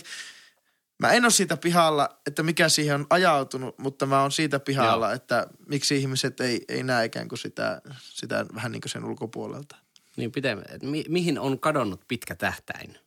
mä 1.02 1.12
en 1.12 1.24
ole 1.24 1.30
siitä 1.30 1.56
pihalla, 1.56 2.20
että 2.26 2.42
mikä 2.42 2.68
siihen 2.68 2.94
on 2.94 3.06
ajautunut, 3.10 3.78
mutta 3.78 4.06
mä 4.06 4.22
oon 4.22 4.32
siitä 4.32 4.60
pihalla, 4.60 5.06
Joo. 5.06 5.14
että 5.14 5.46
miksi 5.66 5.96
ihmiset 5.96 6.40
ei, 6.40 6.64
ei 6.68 6.82
näe 6.82 7.04
ikään 7.04 7.28
kuin 7.28 7.38
sitä, 7.38 7.82
sitä 7.98 8.46
vähän 8.54 8.72
niin 8.72 8.80
kuin 8.80 8.90
sen 8.90 9.04
ulkopuolelta. 9.04 9.76
Niin 10.16 10.32
pitemmän, 10.32 10.64
että 10.68 10.86
mi- 10.86 11.04
mihin 11.08 11.38
on 11.38 11.58
kadonnut 11.58 12.00
pitkä 12.08 12.34
tähtäin? 12.34 12.98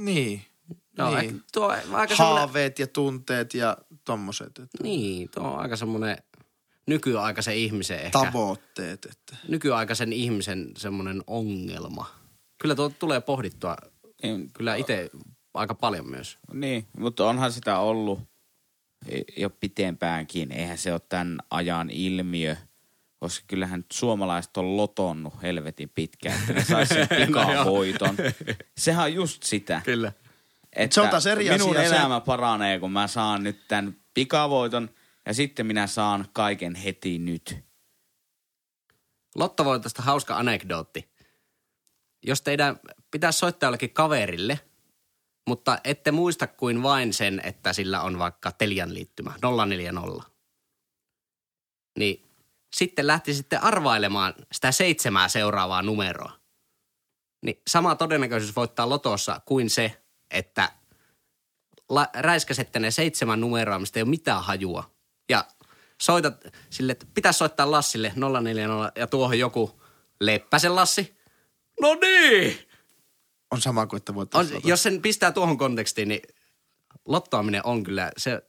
Niin. 0.00 0.44
Joo, 0.98 1.18
niin. 1.20 1.42
tuo 1.52 1.66
on 1.66 1.72
aika 1.72 2.16
semmoinen, 2.16 2.38
Haaveet 2.38 2.78
ja 2.78 2.86
tunteet 2.86 3.54
ja 3.54 3.76
tommoset. 4.04 4.58
Että 4.58 4.82
niin, 4.82 5.28
tuo 5.34 5.44
on 5.44 5.58
aika 5.58 5.76
semmoinen 5.76 6.16
nykyaikaisen 6.86 7.56
ihmisen 7.56 7.98
ehkä. 7.98 8.18
tavoitteet. 8.18 9.04
Että. 9.04 9.36
nykyaikaisen 9.48 10.12
ihmisen 10.12 10.72
semmoinen 10.76 11.22
ongelma. 11.26 12.10
Kyllä 12.58 12.74
tuo 12.74 12.88
tulee 12.88 13.20
pohdittua 13.20 13.76
Niin, 14.22 14.50
kyllä 14.52 14.74
itse 14.76 15.10
aika 15.56 15.74
paljon 15.74 16.10
myös. 16.10 16.38
Niin, 16.52 16.86
mutta 16.98 17.26
onhan 17.28 17.52
sitä 17.52 17.78
ollut 17.78 18.20
jo 19.36 19.50
pitempäänkin. 19.50 20.52
Eihän 20.52 20.78
se 20.78 20.92
ole 20.92 21.00
tämän 21.08 21.38
ajan 21.50 21.90
ilmiö, 21.90 22.56
koska 23.20 23.44
kyllähän 23.48 23.84
suomalaiset 23.92 24.56
on 24.56 24.76
lotonnut 24.76 25.42
helvetin 25.42 25.88
pitkään, 25.94 26.40
että 26.40 26.52
ne 26.52 26.64
saisi 26.64 26.94
sen 26.94 27.08
pikavoiton. 27.26 28.16
Sehän 28.76 29.04
on 29.04 29.14
just 29.14 29.42
sitä. 29.42 29.80
Kyllä. 29.84 30.12
Että 30.72 30.94
Se 30.94 31.00
on 31.00 31.08
taas 31.08 31.26
eri 31.26 31.50
minun 31.50 31.76
asia 31.76 31.88
se- 31.88 31.96
elämä 31.96 32.20
paranee, 32.20 32.78
kun 32.78 32.92
mä 32.92 33.06
saan 33.06 33.42
nyt 33.42 33.68
tämän 33.68 33.96
pikavoiton 34.14 34.90
ja 35.26 35.34
sitten 35.34 35.66
minä 35.66 35.86
saan 35.86 36.26
kaiken 36.32 36.74
heti 36.74 37.18
nyt. 37.18 37.56
Lottovoitosta 39.34 40.02
hauska 40.02 40.36
anekdootti. 40.36 41.08
Jos 42.22 42.42
teidän 42.42 42.80
pitäisi 43.10 43.38
soittaa 43.38 43.66
jollekin 43.66 43.90
kaverille, 43.90 44.60
mutta 45.46 45.78
ette 45.84 46.12
muista 46.12 46.46
kuin 46.46 46.82
vain 46.82 47.12
sen, 47.12 47.40
että 47.44 47.72
sillä 47.72 48.02
on 48.02 48.18
vaikka 48.18 48.52
Telian 48.52 48.94
liittymä 48.94 49.34
040, 49.66 50.22
niin 51.98 52.26
sitten 52.76 53.06
lähti 53.06 53.34
sitten 53.34 53.62
arvailemaan 53.62 54.34
sitä 54.52 54.72
seitsemää 54.72 55.28
seuraavaa 55.28 55.82
numeroa. 55.82 56.32
Niin 57.44 57.62
sama 57.68 57.94
todennäköisyys 57.94 58.56
voittaa 58.56 58.88
lotossa 58.88 59.40
kuin 59.44 59.70
se, 59.70 60.02
että 60.30 60.72
la- 61.88 62.08
räiskäsette 62.14 62.78
ne 62.78 62.90
seitsemän 62.90 63.40
numeroa, 63.40 63.78
mistä 63.78 63.98
ei 63.98 64.02
ole 64.02 64.10
mitään 64.10 64.44
hajua. 64.44 64.90
Ja 65.28 65.44
soitat 66.02 66.44
sille, 66.70 66.92
että 66.92 67.06
pitäisi 67.14 67.38
soittaa 67.38 67.70
Lassille 67.70 68.12
040 68.42 69.00
ja 69.00 69.06
tuohon 69.06 69.38
joku 69.38 69.82
Leppäsen 70.20 70.76
Lassi. 70.76 71.16
No 71.80 71.94
niin! 71.94 72.65
On 73.50 73.60
sama 73.60 73.86
kuin, 73.86 73.98
että 73.98 74.14
voit 74.14 74.34
On, 74.34 74.46
jos 74.64 74.82
sen 74.82 75.02
pistää 75.02 75.32
tuohon 75.32 75.58
kontekstiin, 75.58 76.08
niin 76.08 76.22
lottoaminen 77.08 77.66
on 77.66 77.82
kyllä, 77.82 78.12
se, 78.16 78.42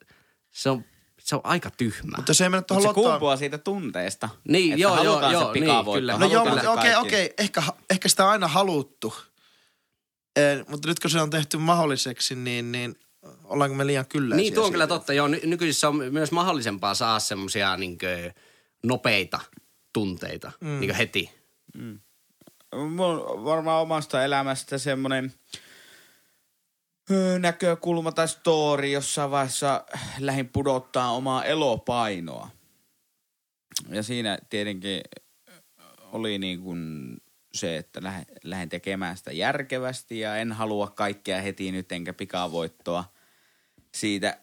se, 0.51 0.69
on, 0.69 0.83
se 1.19 1.35
on 1.35 1.41
aika 1.43 1.69
tyhmää. 1.71 2.17
Mutta 2.17 2.33
se 2.33 2.43
ei 2.43 2.49
mennä 2.49 2.61
tuohon 2.61 2.83
Mutta 2.83 2.93
se 2.93 2.97
lottoon. 2.99 3.13
kumpuaa 3.13 3.37
siitä 3.37 3.57
tunteesta. 3.57 4.29
Niin, 4.47 4.73
että 4.73 4.81
joo, 4.81 5.03
joo, 5.03 5.31
joo, 5.31 5.47
se 5.47 5.51
niin, 5.53 5.63
pikavoitto. 5.63 5.99
kyllä. 5.99 6.17
No 6.17 6.25
joo, 6.25 6.45
mutta 6.45 6.61
se 6.61 6.69
okei, 6.69 6.95
okei. 6.95 7.33
Ehkä, 7.37 7.63
ehkä 7.89 8.09
sitä 8.09 8.25
on 8.25 8.31
aina 8.31 8.47
haluttu. 8.47 9.13
Eh, 10.35 10.65
mutta 10.67 10.87
nyt 10.87 10.99
kun 10.99 11.11
se 11.11 11.21
on 11.21 11.29
tehty 11.29 11.57
mahdolliseksi, 11.57 12.35
niin, 12.35 12.71
niin 12.71 12.95
ollaanko 13.43 13.75
me 13.75 13.87
liian 13.87 14.05
kylläisiä 14.05 14.43
Niin, 14.43 14.53
tuo 14.53 14.65
on 14.65 14.71
kyllä 14.71 14.87
totta. 14.87 15.13
Joo, 15.13 15.27
ny- 15.27 15.41
nykyisin 15.45 15.89
on 15.89 15.95
myös 15.95 16.31
mahdollisempaa 16.31 16.93
saada 16.93 17.19
semmoisia 17.19 17.77
niinkö 17.77 18.31
nopeita 18.83 19.39
tunteita 19.93 20.51
mm. 20.61 20.79
niinkö 20.79 20.93
heti. 20.93 21.31
Mun 21.77 22.01
varmaan 23.43 23.81
omasta 23.81 24.23
elämästä 24.23 24.77
semmoinen 24.77 25.33
näkökulma 27.39 28.11
tai 28.11 28.27
story 28.27 28.87
jossain 28.87 29.31
vaiheessa 29.31 29.85
lähin 30.19 30.49
pudottaa 30.49 31.11
omaa 31.11 31.45
elopainoa. 31.45 32.49
Ja 33.89 34.03
siinä 34.03 34.37
tietenkin 34.49 35.01
oli 36.11 36.37
niin 36.37 36.61
kuin 36.61 37.13
se, 37.53 37.77
että 37.77 38.01
lähden 38.43 38.69
tekemään 38.69 39.17
sitä 39.17 39.31
järkevästi 39.31 40.19
ja 40.19 40.37
en 40.37 40.51
halua 40.51 40.87
kaikkea 40.87 41.41
heti 41.41 41.71
nyt 41.71 41.91
enkä 41.91 42.13
pikavoittoa 42.13 43.13
siitä, 43.93 44.39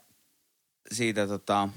siitä 0.93 1.27
tota, 1.27 1.69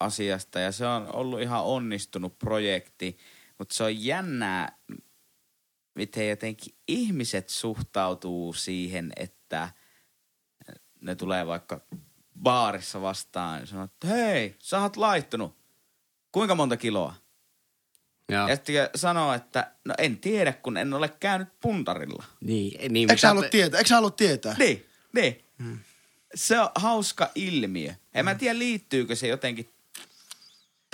asiasta. 0.00 0.60
Ja 0.60 0.72
se 0.72 0.86
on 0.86 1.14
ollut 1.14 1.40
ihan 1.40 1.64
onnistunut 1.64 2.38
projekti, 2.38 3.18
mutta 3.58 3.74
se 3.74 3.84
on 3.84 4.04
jännää, 4.04 4.78
miten 5.94 6.28
jotenkin 6.28 6.74
ihmiset 6.88 7.48
suhtautuu 7.48 8.52
siihen, 8.52 9.12
että 9.16 9.70
ne 11.00 11.14
tulee 11.14 11.46
vaikka 11.46 11.80
baarissa 12.42 13.00
vastaan 13.00 13.60
ja 13.60 13.66
sanoo, 13.66 13.84
että 13.84 14.06
hei, 14.06 14.56
sä 14.58 14.80
oot 14.80 14.96
laittunut. 14.96 15.56
Kuinka 16.32 16.54
monta 16.54 16.76
kiloa? 16.76 17.14
Joo. 18.28 18.48
Ja 18.48 18.56
sitten 18.56 18.88
sanoo, 18.94 19.32
että 19.32 19.72
no 19.84 19.94
en 19.98 20.18
tiedä, 20.18 20.52
kun 20.52 20.76
en 20.76 20.94
ole 20.94 21.08
käynyt 21.08 21.48
puntarilla. 21.60 22.24
Niin, 22.40 22.92
niin, 22.92 23.10
Eikö 23.10 23.20
sä 23.20 23.28
halua 23.28 23.42
tietää? 23.42 23.78
Eikö 23.78 23.88
sä 23.88 23.94
halua 23.94 24.10
tietää? 24.10 24.56
Niin, 24.58 24.86
niin. 25.12 25.44
Hmm. 25.62 25.78
Se 26.34 26.60
on 26.60 26.68
hauska 26.74 27.30
ilmiö. 27.34 27.94
En 28.14 28.24
mä 28.24 28.34
tiedä, 28.34 28.58
liittyykö 28.58 29.16
se 29.16 29.26
jotenkin 29.26 29.73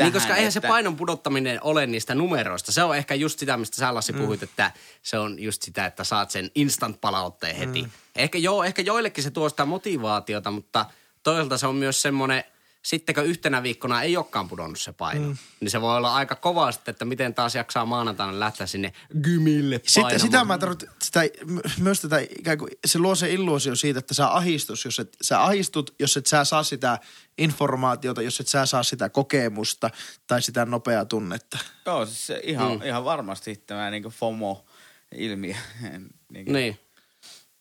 tähän, 0.01 0.13
Niin, 0.13 0.21
koska 0.23 0.37
eihän 0.37 0.53
se 0.53 0.59
että- 0.59 0.69
painon 0.69 0.97
pudottaminen 0.97 1.59
ole 1.63 1.87
niistä 1.87 2.15
numeroista. 2.15 2.73
Se 2.73 2.83
on 2.83 2.97
ehkä 2.97 3.15
just 3.15 3.39
sitä, 3.39 3.57
mistä 3.57 3.77
sä 3.77 3.95
Lassi 3.95 4.13
puhuit, 4.13 4.43
että 4.43 4.71
se 5.03 5.19
on 5.19 5.39
just 5.39 5.63
sitä, 5.63 5.87
että 5.87 6.05
saat 6.05 6.31
sen 6.31 6.51
instant-palautteen 6.55 7.57
heti. 7.57 7.89
Ehkä, 8.17 8.39
joo, 8.39 8.65
ehkä 8.65 8.83
joillekin 8.83 9.25
se 9.25 9.31
tuo 9.31 9.49
sitä 9.49 9.65
motivaatiota, 9.65 10.51
mutta 10.51 10.87
toisaalta 11.23 11.59
se 11.59 11.67
on 11.67 11.77
myös 11.77 12.03
semmoinen, 12.03 12.45
sitten 12.85 13.15
kun 13.15 13.25
yhtenä 13.25 13.63
viikkona 13.63 14.03
ei 14.03 14.17
olekaan 14.17 14.49
pudonnut 14.49 14.81
se 14.81 14.93
paino, 14.93 15.29
mm. 15.29 15.37
niin 15.61 15.71
se 15.71 15.81
voi 15.81 15.97
olla 15.97 16.15
aika 16.15 16.35
kova 16.35 16.73
sitten, 16.73 16.93
että 16.93 17.05
miten 17.05 17.35
taas 17.35 17.55
jaksaa 17.55 17.87
maanantaina 17.87 18.41
lähteä 18.41 18.67
sinne 18.67 18.93
gymille 19.23 19.81
Sitten, 19.85 20.03
painamaan. 20.03 20.21
sitä 20.21 20.45
mä 20.45 20.59
tarvitsen, 20.59 20.89
sitä, 21.03 21.21
my- 21.45 21.61
myös 21.79 22.01
tätä 22.01 22.19
ikään 22.39 22.59
kuin, 22.59 22.71
se 22.87 22.99
luo 22.99 23.15
se 23.15 23.33
illuusio 23.33 23.77
siitä, 23.77 23.99
että 23.99 24.15
sä 24.15 24.35
ahistus, 24.37 24.85
jos 24.85 24.99
et, 24.99 25.17
sä 25.23 25.45
ahistut, 25.45 25.95
jos 25.99 26.17
et 26.17 26.27
sä 26.27 26.45
saa 26.45 26.63
sitä 26.63 26.99
informaatiota, 27.39 28.23
jos 28.23 28.41
et 28.41 28.49
sä 28.49 28.67
saa 28.67 28.83
sitä 28.83 29.09
kokemusta 29.09 29.91
tai 30.27 30.43
sitä 30.43 30.65
nopeaa 30.67 31.05
tunnetta. 31.05 31.59
Joo, 31.87 32.07
siis 32.07 32.27
se 32.27 32.41
ihan, 32.45 32.73
mm. 32.73 32.83
ihan 32.83 33.05
varmasti 33.05 33.63
tämä 33.67 33.91
niin 33.91 34.03
FOMO-ilmiö. 34.03 35.57
niin 36.33 36.53
Niin, 36.53 36.79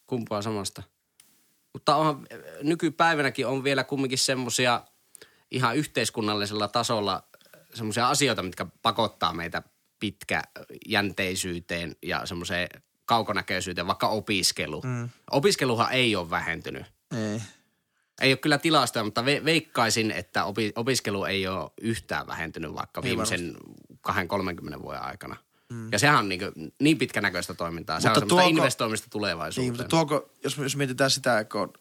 kumpaa 0.07 0.41
samasta. 0.41 0.83
Mutta 1.73 1.95
onhan, 1.95 2.27
nykypäivänäkin 2.63 3.47
on 3.47 3.63
vielä 3.63 3.83
kumminkin 3.83 4.17
semmoisia 4.17 4.83
ihan 5.51 5.77
yhteiskunnallisella 5.77 6.67
tasolla 6.67 7.23
semmoisia 7.73 8.09
asioita, 8.09 8.43
mitkä 8.43 8.65
pakottaa 8.81 9.33
meitä 9.33 9.61
pitkäjänteisyyteen 9.99 11.95
ja 12.03 12.25
semmoiseen 12.25 12.67
kaukonäköisyyteen, 13.05 13.87
vaikka 13.87 14.07
opiskelu. 14.07 14.81
Mm. 14.81 15.09
Opiskeluhan 15.31 15.91
ei 15.91 16.15
ole 16.15 16.29
vähentynyt. 16.29 16.85
Ei. 17.17 17.41
Ei 18.21 18.31
ole 18.31 18.37
kyllä 18.37 18.57
tilastoja, 18.57 19.03
mutta 19.03 19.21
ve- 19.21 19.45
veikkaisin, 19.45 20.11
että 20.11 20.43
opi- 20.45 20.71
opiskelu 20.75 21.23
ei 21.25 21.47
ole 21.47 21.71
yhtään 21.81 22.27
vähentynyt 22.27 22.73
vaikka 22.73 23.01
Ei 23.01 23.09
viimeisen 23.09 23.57
20-30 24.07 24.81
vuoden 24.81 25.01
aikana. 25.01 25.35
Mm. 25.69 25.91
Ja 25.91 25.99
sehän 25.99 26.19
on 26.19 26.29
niin, 26.29 26.41
niin 26.81 26.97
pitkänäköistä 26.97 27.53
toimintaa. 27.53 27.99
Se 27.99 28.07
Mutta 28.09 28.19
on 28.19 28.29
semmoista 28.29 28.43
tuoko- 28.45 28.49
investoimista 28.57 29.05
Niin, 29.05 29.11
tulevaisuuteen. 29.11 29.71
mutta 29.71 29.83
tuoko, 29.87 30.29
jos, 30.43 30.57
jos 30.57 30.75
mietitään 30.75 31.11
sitä, 31.11 31.45
kun 31.45 31.73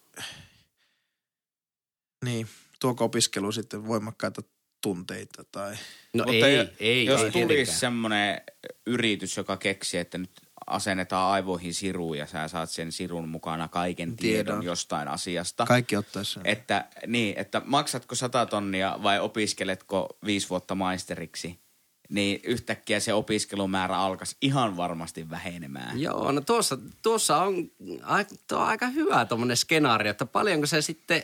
niin, 2.24 2.48
tuoko 2.78 3.04
opiskelu 3.04 3.52
sitten 3.52 3.86
voimakkaita 3.86 4.42
tunteita 4.82 5.44
tai... 5.52 5.74
No 6.14 6.24
Mutta 6.24 6.46
ei, 6.46 6.68
ei, 6.80 7.04
Jos 7.04 7.20
ei 7.20 7.30
tulisi 7.30 7.46
tietenkään. 7.48 7.78
semmoinen 7.78 8.40
yritys, 8.86 9.36
joka 9.36 9.56
keksii, 9.56 10.00
että 10.00 10.18
nyt 10.18 10.30
asennetaan 10.66 11.32
aivoihin 11.32 11.74
siru 11.74 12.14
ja 12.14 12.26
sä 12.26 12.48
saat 12.48 12.70
sen 12.70 12.92
sirun 12.92 13.28
mukana 13.28 13.68
kaiken 13.68 14.16
tiedon, 14.16 14.44
Tiedon. 14.44 14.62
jostain 14.64 15.08
asiasta. 15.08 15.66
Kaikki 15.66 15.96
ottaisi 15.96 16.32
sen. 16.32 16.42
Että, 16.46 16.84
niin, 17.06 17.38
että 17.38 17.62
maksatko 17.64 18.14
sata 18.14 18.46
tonnia 18.46 18.98
vai 19.02 19.20
opiskeletko 19.20 20.18
viisi 20.24 20.50
vuotta 20.50 20.74
maisteriksi, 20.74 21.58
niin 22.08 22.40
yhtäkkiä 22.44 23.00
se 23.00 23.12
opiskelumäärä 23.14 23.96
alkaisi 23.98 24.36
ihan 24.42 24.76
varmasti 24.76 25.30
vähenemään. 25.30 26.00
Joo, 26.00 26.32
no 26.32 26.40
tuossa, 26.40 26.78
tuossa 27.02 27.36
on, 27.36 27.70
aika, 28.02 28.34
tuo 28.48 28.58
on 28.58 28.66
aika 28.66 28.86
hyvä 28.86 29.24
tuommoinen 29.24 29.56
skenaario, 29.56 30.10
että 30.10 30.26
paljonko 30.26 30.66
se 30.66 30.82
sitten, 30.82 31.22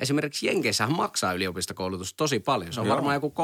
esimerkiksi 0.00 0.46
Jenkeissähän 0.46 0.96
maksaa 0.96 1.32
yliopistokoulutus 1.32 2.14
tosi 2.14 2.40
paljon. 2.40 2.72
Se 2.72 2.80
on 2.80 2.86
Joo. 2.86 2.94
varmaan 2.94 3.14
joku 3.14 3.34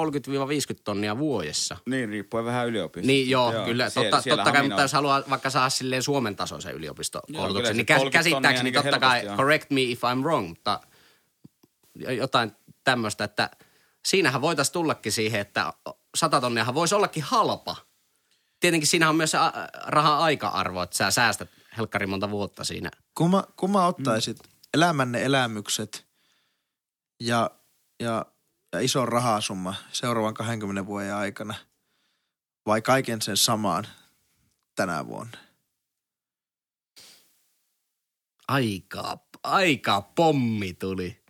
30-50 0.77 0.81
tonnia 0.85 1.19
vuodessa. 1.19 1.77
Niin, 1.87 2.09
riippuen 2.09 2.45
vähän 2.45 2.67
yliopistosta. 2.67 3.07
Niin 3.07 3.31
joo, 3.31 3.53
joo 3.53 3.65
kyllä. 3.65 3.91
Siellä- 3.91 4.11
totta, 4.11 4.31
totta 4.31 4.53
kai, 4.53 4.63
mutta 4.63 4.83
jos 4.83 4.93
haluaa 4.93 5.23
vaikka 5.31 5.51
saada 5.51 5.71
silleen 5.71 6.03
Suomen 6.03 6.37
tasoisen 6.37 6.69
Joo, 6.69 6.73
kyllä 6.73 6.79
yliopistokoulutuksen, 6.79 7.67
se 7.67 7.73
niin 7.73 7.87
30 7.87 7.95
kä- 7.95 7.99
tonnia 7.99 8.11
käsittääkseni 8.11 8.71
niinkö 8.71 8.83
totta 8.83 8.99
kai, 8.99 9.29
on. 9.29 9.37
correct 9.37 9.71
me 9.71 9.83
if 9.83 10.03
I'm 10.05 10.23
wrong, 10.23 10.49
mutta 10.49 10.81
jotain 11.95 12.53
tämmöistä, 12.85 13.25
että 13.25 13.51
siinähän 14.07 14.41
voitaisiin 14.41 14.73
tullakin 14.73 15.13
siihen, 15.13 15.41
että 15.41 15.73
100 16.17 16.41
tonniahan 16.41 16.75
voisi 16.75 16.95
ollakin 16.95 17.23
halpa. 17.23 17.77
Tietenkin 18.61 18.87
siinä 18.87 19.09
on 19.09 19.17
myös 19.17 19.31
se 19.31 19.39
rahan 19.87 20.19
aika-arvo, 20.19 20.83
että 20.83 20.97
sä 20.97 21.11
säästät 21.11 21.51
helkkari 21.77 22.07
monta 22.07 22.31
vuotta 22.31 22.65
siinä. 22.65 22.91
Kumma, 23.15 23.45
kumma 23.57 23.87
ottaisit 23.87 24.39
mm. 24.39 24.51
elämänne 24.75 25.25
elämykset 25.25 26.06
ja, 27.21 27.51
ja, 28.01 28.27
ja 28.73 28.81
ison 28.81 29.09
rahasumma 29.09 29.75
seuraavan 29.93 30.35
20 30.35 30.87
vuoden 30.87 31.15
aikana 31.15 31.55
vai 32.67 32.83
kaiken 32.83 33.23
sen 33.23 33.37
samaan 33.37 33.87
tänä 34.75 35.07
vuonna? 35.07 35.39
Aika, 38.49 39.19
aika 39.43 40.03
pommi 40.03 40.75
tuli. 40.75 41.25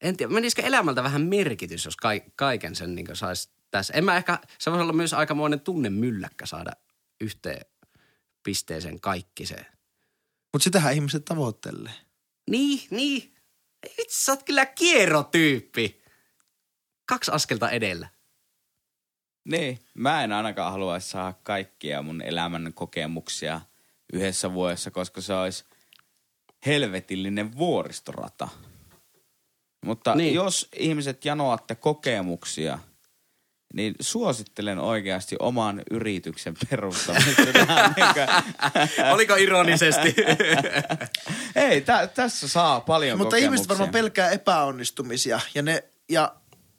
En 0.00 0.16
tiedä, 0.16 0.32
menisikö 0.32 0.62
elämältä 0.62 1.02
vähän 1.02 1.22
merkitys, 1.22 1.84
jos 1.84 1.96
ka- 1.96 2.10
kaiken 2.36 2.76
sen 2.76 2.94
niin 2.94 3.16
saisi 3.16 3.50
tässä. 3.70 3.94
En 3.94 4.04
mä 4.04 4.16
ehkä, 4.16 4.38
se 4.58 4.70
voisi 4.70 4.82
olla 4.82 4.92
myös 4.92 5.14
aikamoinen 5.14 5.60
tunnemylläkkä 5.60 6.46
saada 6.46 6.72
yhteen 7.20 7.66
pisteeseen 8.42 9.00
kaikki 9.00 9.46
se. 9.46 9.66
Mutta 10.52 10.64
sitähän 10.64 10.94
ihmiset 10.94 11.24
tavoittelee. 11.24 11.92
Niin, 12.50 12.88
niin. 12.90 13.37
Itse 13.86 14.24
sä 14.24 14.32
oot 14.32 14.42
kyllä 14.42 14.66
kierrotyyppi. 14.66 16.02
Kaksi 17.06 17.30
askelta 17.30 17.70
edellä. 17.70 18.08
Niin, 19.44 19.78
mä 19.94 20.24
en 20.24 20.32
ainakaan 20.32 20.72
haluaisi 20.72 21.08
saada 21.08 21.34
kaikkia 21.42 22.02
mun 22.02 22.22
elämän 22.22 22.72
kokemuksia 22.74 23.60
yhdessä 24.12 24.52
vuodessa, 24.52 24.90
koska 24.90 25.20
se 25.20 25.34
olisi 25.34 25.64
helvetillinen 26.66 27.56
vuoristorata. 27.56 28.48
Mutta 29.84 30.14
Niin. 30.14 30.24
niin. 30.24 30.34
jos 30.34 30.68
ihmiset 30.76 31.24
janoatte 31.24 31.74
kokemuksia, 31.74 32.78
niin 33.74 33.94
suosittelen 34.00 34.78
oikeasti 34.78 35.36
oman 35.38 35.82
yrityksen 35.90 36.54
perustamista. 36.70 37.42
niin 37.42 39.12
Oliko 39.14 39.36
ironisesti? 39.36 40.14
Ei, 41.56 41.80
tä, 41.80 42.06
tässä 42.06 42.48
saa 42.48 42.80
paljon 42.80 43.18
Mutta 43.18 43.30
kokemuksia. 43.30 43.46
ihmiset 43.46 43.68
varmaan 43.68 43.90
pelkää 43.90 44.30
epäonnistumisia 44.30 45.40
ja 45.54 45.62
ne, 45.62 45.84
ja 46.08 46.34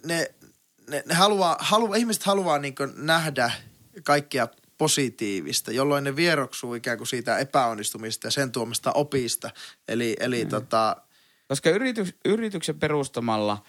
ne, 0.05 0.31
ne, 0.89 1.03
ne 1.05 1.13
haluaa, 1.13 1.57
haluaa, 1.59 1.95
ihmiset 1.95 2.23
haluaa 2.23 2.59
niin 2.59 2.75
nähdä 2.95 3.51
kaikkea 4.03 4.47
positiivista, 4.77 5.71
jolloin 5.71 6.03
ne 6.03 6.15
vieroksuu 6.15 6.73
ikään 6.73 6.97
kuin 6.97 7.07
siitä 7.07 7.37
epäonnistumista 7.37 8.27
ja 8.27 8.31
sen 8.31 8.51
tuomasta 8.51 8.91
opista. 8.91 9.49
Eli, 9.87 10.15
eli 10.19 10.43
mm. 10.43 10.49
tota, 10.49 10.95
Koska 11.49 11.69
yritys, 11.69 12.15
yrityksen 12.25 12.79
perustamalla 12.79 13.63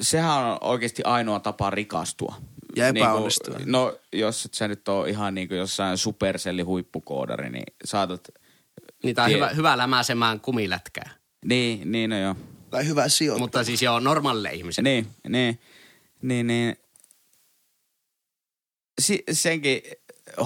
sehän 0.00 0.44
on 0.44 0.58
oikeasti 0.60 1.02
ainoa 1.02 1.40
tapa 1.40 1.70
rikastua. 1.70 2.34
Ja 2.76 2.92
Niinku, 2.92 3.10
epäonnistua. 3.10 3.56
no, 3.66 3.98
jos 4.12 4.44
et 4.44 4.54
sä 4.54 4.68
nyt 4.68 4.88
ole 4.88 5.10
ihan 5.10 5.34
niin 5.34 5.48
kuin 5.48 5.58
jossain 5.58 5.98
superselli 5.98 6.62
huippukoodari, 6.62 7.50
niin 7.50 7.74
saatat... 7.84 8.28
Niitä 9.02 9.22
on 9.22 9.28
Tie- 9.28 9.36
hyvä, 9.36 9.48
hyvä 9.48 9.78
lämäsemään 9.78 10.40
kumilätkää. 10.40 11.10
Niin, 11.44 11.92
niin 11.92 12.10
no 12.10 12.18
joo. 12.18 12.34
Tai 12.70 12.86
hyvä 12.86 13.08
sijoitus. 13.08 13.40
Mutta 13.40 13.64
siis 13.64 13.82
joo, 13.82 14.00
normaalille 14.00 14.50
ihmiselle. 14.50 14.88
Niin, 14.90 15.06
niin, 15.28 15.60
niin, 16.22 16.46
niin. 16.46 16.76
Si- 19.00 19.24
senkin 19.32 19.82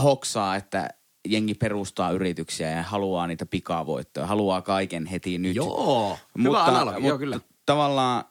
hoksaa, 0.02 0.56
että 0.56 0.88
jengi 1.28 1.54
perustaa 1.54 2.10
yrityksiä 2.10 2.70
ja 2.70 2.82
haluaa 2.82 3.26
niitä 3.26 3.46
pikavoittoja, 3.46 4.26
haluaa 4.26 4.62
kaiken 4.62 5.06
heti 5.06 5.38
nyt. 5.38 5.56
Joo, 5.56 6.18
hyvä 6.42 6.64
analogi, 6.64 7.06
joo 7.06 7.18
kyllä. 7.18 7.40
Tavallaan 7.66 8.24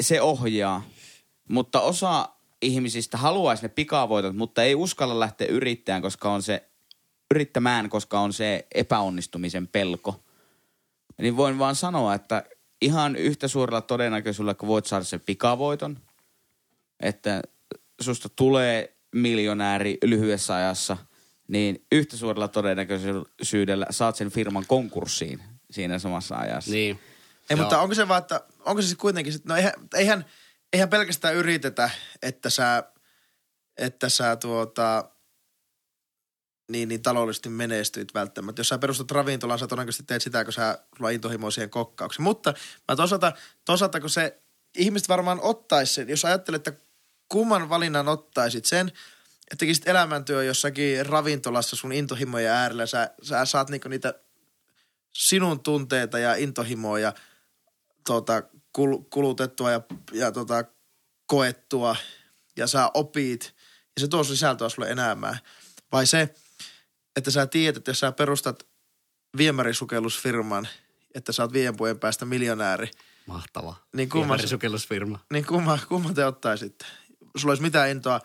se 0.00 0.22
ohjaa, 0.22 0.82
mutta 1.48 1.80
osa 1.80 2.28
ihmisistä 2.62 3.18
haluaisi 3.18 3.62
ne 3.62 3.68
pikavoitot, 3.68 4.36
mutta 4.36 4.62
ei 4.62 4.74
uskalla 4.74 5.20
lähteä 5.20 5.46
yrittämään, 5.46 6.02
koska 6.02 6.32
on 6.32 6.42
se, 6.42 6.68
yrittämään, 7.34 7.88
koska 7.88 8.20
on 8.20 8.32
se 8.32 8.66
epäonnistumisen 8.74 9.68
pelko. 9.68 10.24
Niin 11.18 11.36
voin 11.36 11.58
vaan 11.58 11.76
sanoa, 11.76 12.14
että 12.14 12.44
ihan 12.82 13.16
yhtä 13.16 13.48
suurella 13.48 13.80
todennäköisyydellä, 13.80 14.54
kun 14.54 14.68
voit 14.68 14.86
saada 14.86 15.04
sen 15.04 15.20
pikavoiton, 15.26 15.98
että 17.00 17.42
susta 18.00 18.28
tulee 18.28 18.96
miljonääri 19.14 19.98
lyhyessä 20.04 20.54
ajassa, 20.54 20.96
niin 21.48 21.86
yhtä 21.92 22.16
suurella 22.16 22.48
todennäköisyydellä 22.48 23.86
saat 23.90 24.16
sen 24.16 24.30
firman 24.30 24.64
konkurssiin 24.68 25.42
siinä 25.70 25.98
samassa 25.98 26.36
ajassa. 26.36 26.70
Niin. 26.70 26.98
Ei, 27.50 27.56
Joo. 27.56 27.60
mutta 27.60 27.80
onko 27.80 27.94
se 27.94 28.08
vaan, 28.08 28.22
että 28.22 28.40
onko 28.66 28.82
se 28.82 28.88
siis 28.88 28.98
kuitenkin, 28.98 29.32
sit- 29.32 29.44
no 29.44 29.56
eihän, 29.56 29.72
eihän, 29.94 30.24
eihän 30.72 30.88
pelkästään 30.88 31.34
yritetä, 31.34 31.90
että 32.22 32.50
sä, 32.50 32.82
että 33.76 34.08
sä 34.08 34.36
tuota, 34.36 35.10
niin, 36.70 36.88
niin 36.88 37.02
taloudellisesti 37.02 37.48
menestyit 37.48 38.14
välttämättä. 38.14 38.60
Jos 38.60 38.68
sä 38.68 38.78
perustat 38.78 39.10
ravintolaan, 39.10 39.58
sä 39.58 39.66
todennäköisesti 39.66 40.04
teet 40.06 40.22
sitä, 40.22 40.44
kun 40.44 40.52
sä 40.52 40.78
sulla 40.96 41.10
intohimo 41.10 41.50
siihen 41.50 41.70
kokkaukseen. 41.70 42.24
Mutta 42.24 42.54
mä 42.88 42.96
toisaalta, 42.96 43.32
toisaalta 43.64 44.00
kun 44.00 44.10
se 44.10 44.42
ihmiset 44.76 45.08
varmaan 45.08 45.40
ottaisi 45.40 45.94
sen, 45.94 46.08
jos 46.08 46.24
ajattelet, 46.24 46.68
että 46.68 46.84
kumman 47.28 47.68
valinnan 47.68 48.08
ottaisit 48.08 48.64
sen, 48.64 48.88
että 49.50 49.56
tekisit 49.58 49.88
elämäntyö 49.88 50.44
jossakin 50.44 51.06
ravintolassa 51.06 51.76
sun 51.76 51.92
intohimojen 51.92 52.52
äärellä, 52.52 52.86
sä, 52.86 53.10
sä 53.22 53.44
saat 53.44 53.70
niinku 53.70 53.88
niitä 53.88 54.14
sinun 55.12 55.60
tunteita 55.60 56.18
ja 56.18 56.34
intohimoa 56.34 56.98
ja 56.98 57.14
tota, 58.06 58.42
kul, 58.76 58.98
kulutettua 59.10 59.70
ja, 59.70 59.80
ja 60.12 60.32
tota, 60.32 60.64
koettua 61.26 61.96
ja 62.56 62.66
sä 62.66 62.90
opit 62.94 63.54
ja 63.96 64.00
se 64.00 64.08
tuo 64.08 64.24
sisältöä 64.24 64.68
sulle 64.68 64.90
enemmän. 64.90 65.38
Vai 65.92 66.06
se, 66.06 66.34
että 67.16 67.30
sä 67.30 67.46
tiedät, 67.46 67.76
että 67.76 67.90
jos 67.90 68.00
sä 68.00 68.12
perustat 68.12 68.66
viemärisukellusfirman, 69.36 70.68
että 71.14 71.32
sä 71.32 71.42
oot 71.42 71.52
viiden 71.52 71.78
vuoden 71.78 71.98
päästä 71.98 72.24
miljonääri, 72.24 72.90
Mahtava. 73.26 73.76
Niin 73.96 74.08
kumman- 74.08 74.48
Sukellusfirma. 74.48 75.18
niin 75.32 75.46
kumma, 75.46 75.78
kumma 75.88 76.12
te 76.12 76.24
ottaisitte? 76.24 76.84
Sulla 77.36 77.50
olisi 77.50 77.62
mitään 77.62 77.90
intoa 77.90 78.20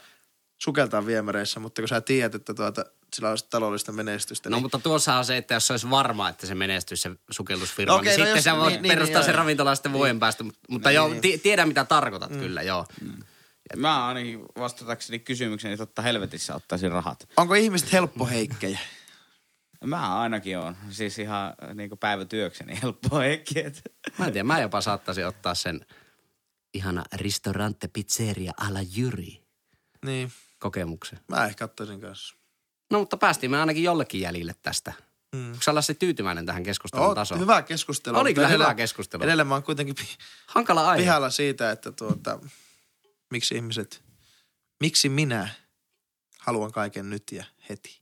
sukeltaa 0.63 1.06
viemäreissä, 1.06 1.60
mutta 1.60 1.82
kun 1.82 1.88
sä 1.89 2.02
tiedät, 2.02 2.36
että 2.36 2.54
tuota, 2.54 2.86
sillä 3.13 3.30
olisi 3.30 3.45
taloudellista 3.50 3.91
menestystä. 3.91 4.50
No 4.50 4.56
niin 4.56 4.62
mutta 4.63 4.80
tuossa 4.80 5.15
on 5.15 5.26
se, 5.26 5.38
että 5.38 5.54
jos 5.54 5.67
se 5.67 5.74
olisi 5.74 5.89
varma, 5.89 6.30
että 6.30 6.47
se 6.47 6.56
menestyisi 6.56 7.02
se 7.02 7.12
sukellusfirma, 7.32 7.95
Okei, 7.95 8.04
niin 8.17 8.19
no 8.19 8.26
sitten 8.26 8.36
jos- 8.38 8.43
sä 8.43 8.58
voit 8.58 8.74
niin, 8.74 8.82
niin, 8.82 8.91
perustaa 8.93 9.19
niin, 9.19 9.26
sen 9.26 9.34
joo. 9.34 9.38
ravintolan 9.39 9.76
sitten 9.76 9.93
vuoden 9.93 10.19
päästä. 10.19 10.43
Mutta 10.69 10.89
Niin, 10.89 10.95
joo, 10.95 11.08
niin. 11.08 11.21
ti- 11.21 11.38
tiedän 11.38 11.67
mitä 11.67 11.86
tarkoitat 11.86 12.32
kyllä, 12.32 12.62
joo. 12.62 12.86
Mä 13.76 14.08
ainakin 14.08 14.39
vastatakseni 14.58 15.19
kysymykseen, 15.19 15.74
että 15.74 15.86
totta 15.86 16.02
helvetissä 16.02 16.56
ottaisin 16.56 16.91
rahat. 16.91 17.28
Onko 17.38 17.54
ihmiset 17.54 17.91
helppoheikkejä? 17.93 18.80
Mä 19.86 20.19
ainakin 20.19 20.58
on. 20.58 20.78
Siis 20.89 21.19
ihan 21.19 21.54
niin 21.74 21.97
päivätyökseni 22.00 22.80
helppo 22.84 23.21
että- 23.21 23.89
Mä 24.17 24.26
en 24.26 24.34
tiedä, 24.34 24.43
mä 24.43 24.60
jopa 24.60 24.82
saattaisin 24.82 25.28
ottaa 25.28 25.56
sen 25.56 25.86
ihana 26.74 27.04
ristorante 27.13 27.88
pizzeria 27.88 28.52
alla 28.58 28.80
Jyri 28.95 29.41
niin, 30.06 30.32
kokemuksen. 30.62 31.19
mä 31.28 31.45
ehkä 31.45 31.65
ottaisin 31.65 32.02
kanssa. 32.02 32.36
No 32.91 33.00
mutta 33.00 33.17
päästiin 33.17 33.52
me 33.52 33.60
ainakin 33.60 33.84
jollekin 33.84 34.21
jäljille 34.21 34.56
tästä. 34.62 34.93
Mm. 35.36 35.47
Onko 35.52 35.62
sä 35.62 35.76
Lassi 35.76 35.95
tyytyväinen 35.95 36.45
tähän 36.45 36.63
keskustelun 36.63 37.06
Oot, 37.06 37.15
tasoon? 37.15 37.41
hyvä 37.41 37.62
keskustelu. 37.62 38.17
Oli 38.17 38.34
kyllä 38.34 38.47
edelleen- 38.47 38.67
hyvä 38.69 38.76
keskustelu. 38.76 39.24
Edelleen 39.24 39.47
mä 39.47 39.54
oon 39.54 39.63
kuitenkin 39.63 39.95
pi- 39.95 40.17
Hankala 40.47 40.89
aihe. 40.89 41.04
pihalla 41.04 41.30
siitä, 41.30 41.71
että 41.71 41.91
tuota, 41.91 42.39
miksi 43.32 43.56
ihmiset, 43.56 44.04
miksi 44.80 45.10
minä 45.10 45.50
haluan 46.39 46.71
kaiken 46.71 47.10
nyt 47.10 47.24
ja 47.32 47.45
heti. 47.69 48.02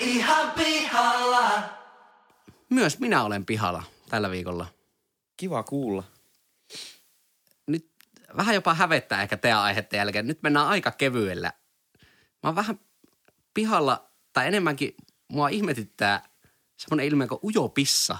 Ihan 0.00 0.50
pihalla. 0.52 1.62
Myös 2.70 2.98
minä 2.98 3.22
olen 3.24 3.46
pihalla 3.46 3.82
tällä 4.08 4.30
viikolla. 4.30 4.66
Kiva 5.36 5.62
kuulla. 5.62 6.04
Nyt 7.66 7.90
vähän 8.36 8.54
jopa 8.54 8.74
hävettää 8.74 9.22
ehkä 9.22 9.36
teidän 9.36 9.58
aiheiden 9.58 9.96
jälkeen. 9.98 10.26
Nyt 10.26 10.42
mennään 10.42 10.66
aika 10.68 10.90
kevyellä. 10.90 11.52
Mä 12.42 12.48
oon 12.48 12.56
vähän 12.56 12.80
pihalla, 13.54 14.10
tai 14.32 14.46
enemmänkin 14.46 14.94
mua 15.28 15.48
ihmetyttää 15.48 16.28
semmoinen 16.76 17.06
ilmiö 17.06 17.26
kuin 17.26 17.40
ujo 17.44 17.68
pissa. 17.68 18.18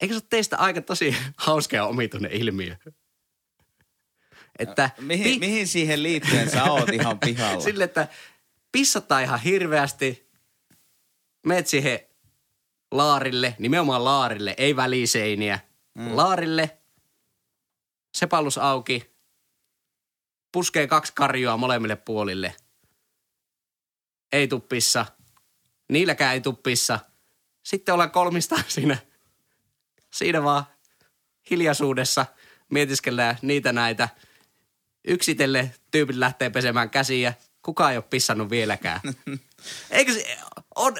Eikö 0.00 0.14
se 0.14 0.18
ole 0.18 0.26
teistä 0.30 0.56
aika 0.56 0.82
tosi 0.82 1.16
hauska 1.36 1.76
ja 1.76 1.84
omituinen 1.84 2.32
ilmiö? 2.32 2.76
Että 4.58 4.90
Mihin, 5.00 5.40
mihin 5.40 5.68
siihen 5.68 6.02
liittyen 6.02 6.50
sä 6.50 6.64
oot 6.64 6.88
ihan 6.88 7.18
pihalla? 7.26 7.60
Sille, 7.60 7.84
että 7.84 8.08
pissataan 8.72 9.22
ihan 9.22 9.40
hirveästi. 9.40 10.28
Meet 11.46 11.66
siihen 11.66 12.00
laarille, 12.90 13.56
nimenomaan 13.58 14.04
laarille, 14.04 14.54
ei 14.58 14.76
väliseiniä. 14.76 15.60
Mm. 15.94 16.16
Laarille, 16.16 16.78
sepallus 18.16 18.58
auki, 18.58 19.17
puskee 20.52 20.86
kaksi 20.86 21.12
karjua 21.14 21.56
molemmille 21.56 21.96
puolille. 21.96 22.54
Ei 24.32 24.48
tuu 24.48 24.60
pissa. 24.60 25.06
Niilläkään 25.88 26.34
ei 26.34 26.40
tuu 26.40 26.52
pissa. 26.52 26.98
Sitten 27.62 27.92
ollaan 27.92 28.10
kolmistaan 28.10 28.64
siinä, 28.68 28.96
siinä 30.12 30.42
vaan 30.42 30.64
hiljaisuudessa 31.50 32.26
mietiskellään 32.70 33.38
niitä 33.42 33.72
näitä. 33.72 34.08
Yksitelle 35.04 35.74
tyypit 35.90 36.16
lähtee 36.16 36.50
pesemään 36.50 36.90
käsiä. 36.90 37.34
Kukaan 37.62 37.90
ei 37.90 37.96
ole 37.96 38.04
pissannut 38.10 38.50
vieläkään. 38.50 39.00
Eikö 39.90 40.12
se, 40.12 40.38
on, 40.74 40.96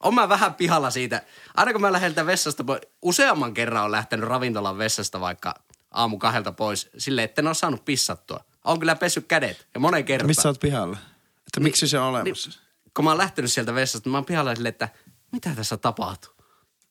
on 0.00 0.14
mä 0.14 0.28
vähän 0.28 0.54
pihalla 0.54 0.90
siitä. 0.90 1.22
Aina 1.56 1.72
kun 1.72 1.80
mä 1.80 1.92
lähden 1.92 2.26
vessasta 2.26 2.64
pois, 2.64 2.80
useamman 3.02 3.54
kerran 3.54 3.84
on 3.84 3.92
lähtenyt 3.92 4.28
ravintolan 4.28 4.78
vessasta 4.78 5.20
vaikka 5.20 5.54
aamu 5.90 6.18
kahdelta 6.18 6.52
pois, 6.52 6.90
silleen, 6.98 7.24
että 7.24 7.42
en 7.42 7.46
ole 7.46 7.54
saanut 7.54 7.84
pissattua. 7.84 8.44
On 8.64 8.78
kyllä 8.78 8.96
pessyt 8.96 9.26
kädet 9.26 9.66
ja 9.74 9.80
monen 9.80 10.04
kertaan. 10.04 10.26
Missä 10.26 10.42
sä 10.42 10.48
oot 10.48 10.60
pihalla? 10.60 10.96
Että 11.38 11.60
miksi 11.60 11.88
se 11.88 11.98
on 11.98 12.06
olemassa? 12.06 12.50
Niin, 12.50 12.58
kun 12.96 13.04
mä 13.04 13.10
oon 13.10 13.18
lähtenyt 13.18 13.52
sieltä 13.52 13.74
vessasta, 13.74 14.10
mä 14.10 14.16
oon 14.16 14.24
pihalla 14.24 14.54
silleen, 14.54 14.70
että 14.70 14.88
mitä 15.32 15.54
tässä 15.54 15.76
tapahtuu? 15.76 16.40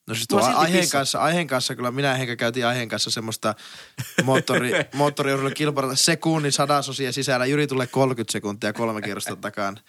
No 0.08 0.16
siis 0.16 0.28
tuo 0.28 0.40
aiheen 0.40 0.66
pissannut. 0.66 0.92
kanssa, 0.92 1.20
aiheen 1.20 1.48
kanssa, 1.48 1.76
kyllä 1.76 1.92
minä 1.92 2.14
Henka 2.14 2.36
käytiin 2.36 2.68
aiheen 2.68 2.90
kanssa 2.90 3.12
semmoista 3.12 3.56
moottori, 4.24 4.72
moottoriurheilun 4.94 5.54
kilpailua 5.54 5.96
sekunnin 5.96 6.52
sadasosia 6.52 7.12
sisällä. 7.12 7.46
Jyri 7.46 7.68
tulee 7.68 7.88
30 7.88 8.32
sekuntia 8.32 8.74
kolme 8.74 9.02
kierrosta 9.02 9.36
takaan. 9.36 9.80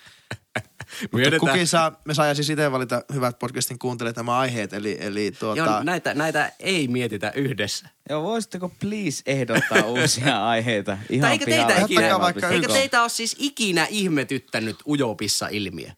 Mutta 1.12 1.38
kukin 1.40 1.66
saa, 1.66 2.00
me 2.04 2.14
saa 2.14 2.34
siis 2.34 2.50
itse 2.50 2.72
valita 2.72 3.02
hyvät 3.14 3.38
podcastin 3.38 3.78
kuuntelijat 3.78 4.16
nämä 4.16 4.38
aiheet, 4.38 4.72
eli, 4.72 4.96
eli 5.00 5.32
tuota, 5.38 5.58
Joo, 5.58 5.82
näitä, 5.82 6.14
näitä 6.14 6.52
ei 6.60 6.88
mietitä 6.88 7.32
yhdessä. 7.34 7.88
Joo, 8.08 8.22
voisitteko 8.22 8.72
please 8.80 9.22
ehdottaa 9.26 9.82
uusia 10.00 10.48
aiheita 10.48 10.98
ihan 11.10 11.20
Tai 11.20 11.32
eikö 11.32 11.44
teitä, 11.44 11.84
ikinä, 11.84 12.20
vaikka 12.20 12.48
eikö 12.48 12.68
teitä 12.68 13.00
ole 13.00 13.08
siis 13.08 13.36
ikinä 13.38 13.86
ihmetyttänyt 13.90 14.76
ujopissa 14.86 15.48
ilmiö? 15.48 15.90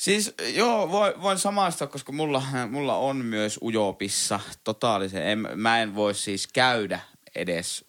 Siis 0.00 0.34
joo, 0.54 0.90
voin, 0.90 1.22
voin 1.22 1.38
samaistua, 1.38 1.86
koska 1.86 2.12
mulla, 2.12 2.42
mulla 2.70 2.96
on 2.96 3.16
myös 3.16 3.58
ujopissa 3.62 4.40
totaalisen. 4.64 5.26
En, 5.26 5.48
mä 5.54 5.82
en 5.82 5.94
voi 5.94 6.14
siis 6.14 6.46
käydä 6.46 7.00
edes 7.34 7.84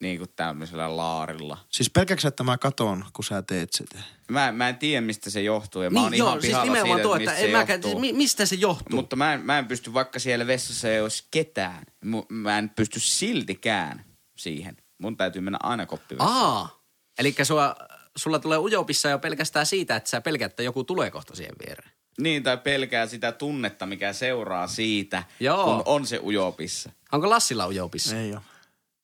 niin 0.00 0.18
kuin 0.18 0.30
tämmöisellä 0.36 0.96
laarilla. 0.96 1.58
siis 1.70 1.90
pelkäksä, 1.90 2.28
että 2.28 2.42
mä 2.44 2.58
katon, 2.58 3.04
kun 3.12 3.24
sä 3.24 3.42
teet 3.42 3.72
sitä. 3.72 3.98
Mä, 4.30 4.52
mä 4.52 4.68
en 4.68 4.76
tiedä, 4.76 5.00
mistä 5.00 5.30
se 5.30 5.42
johtuu 5.42 5.82
ja 5.82 5.90
mä 5.90 6.00
oon 6.02 6.10
Niin, 6.10 6.18
joo, 6.18 6.28
ihan 6.28 6.40
siis 6.40 6.50
pihalla 6.50 6.64
nimenomaan 6.72 6.98
siitä, 6.98 7.02
tuo, 7.02 7.16
että 7.16 7.30
mistä 7.30 7.44
en 7.44 7.50
se 7.50 7.56
mäkään, 7.56 7.76
johtuu. 7.76 7.90
siis 7.90 8.00
mi- 8.00 8.12
mistä 8.12 8.46
se 8.46 8.54
johtuu? 8.54 8.96
Mutta 8.96 9.16
mä 9.16 9.34
en, 9.34 9.40
mä 9.40 9.58
en 9.58 9.66
pysty, 9.66 9.94
vaikka 9.94 10.18
siellä 10.18 10.46
vessassa 10.46 10.88
ei 10.88 11.00
olisi 11.00 11.24
ketään, 11.30 11.82
mä 12.28 12.58
en 12.58 12.70
pysty 12.70 13.00
siltikään 13.00 14.04
siihen. 14.36 14.76
Mun 14.98 15.16
täytyy 15.16 15.42
mennä 15.42 15.58
aina 15.62 15.86
koppivessaan. 15.86 16.32
Aa, 16.44 16.84
eli 17.18 17.34
sua, 17.42 17.74
sulla 18.16 18.38
tulee 18.38 18.58
ujopissa 18.58 19.08
jo 19.08 19.18
pelkästään 19.18 19.66
siitä, 19.66 19.96
että 19.96 20.10
sä 20.10 20.20
pelkät, 20.20 20.52
että 20.52 20.62
joku 20.62 20.84
tulee 20.84 21.10
kohta 21.10 21.36
siihen 21.36 21.54
viereen. 21.66 21.90
Niin, 22.20 22.42
tai 22.42 22.58
pelkää 22.58 23.06
sitä 23.06 23.32
tunnetta, 23.32 23.86
mikä 23.86 24.12
seuraa 24.12 24.66
siitä, 24.66 25.22
Joo. 25.40 25.64
kun 25.64 25.82
on 25.86 26.06
se 26.06 26.18
ujopissa. 26.22 26.90
Onko 27.12 27.30
Lassilla 27.30 27.66
ujopissa? 27.66 28.16
Ei 28.16 28.32
ole. 28.32 28.40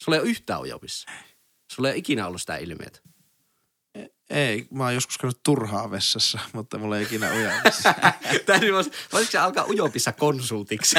Sulla 0.04 0.16
ei 0.16 0.22
ole 0.22 0.30
yhtään 0.30 0.60
ujopissa. 0.60 1.10
Sulla 1.72 1.88
ei 1.88 1.92
ole 1.92 1.98
ikinä 1.98 2.26
ollut 2.26 2.40
sitä 2.40 2.56
ilmiötä. 2.56 3.00
Ei, 4.30 4.66
mä 4.70 4.84
oon 4.84 4.94
joskus 4.94 5.18
käynyt 5.18 5.40
turhaa 5.42 5.90
vessassa, 5.90 6.38
mutta 6.52 6.78
mulla 6.78 6.96
ei 6.96 7.02
ikinä 7.02 7.32
ujamassa. 7.32 7.94
Täytyy 8.46 8.72
vois, 8.72 8.90
voisiko 9.12 9.32
se 9.32 9.38
alkaa 9.38 9.64
ujopissa 9.64 10.12
konsultiksi? 10.12 10.96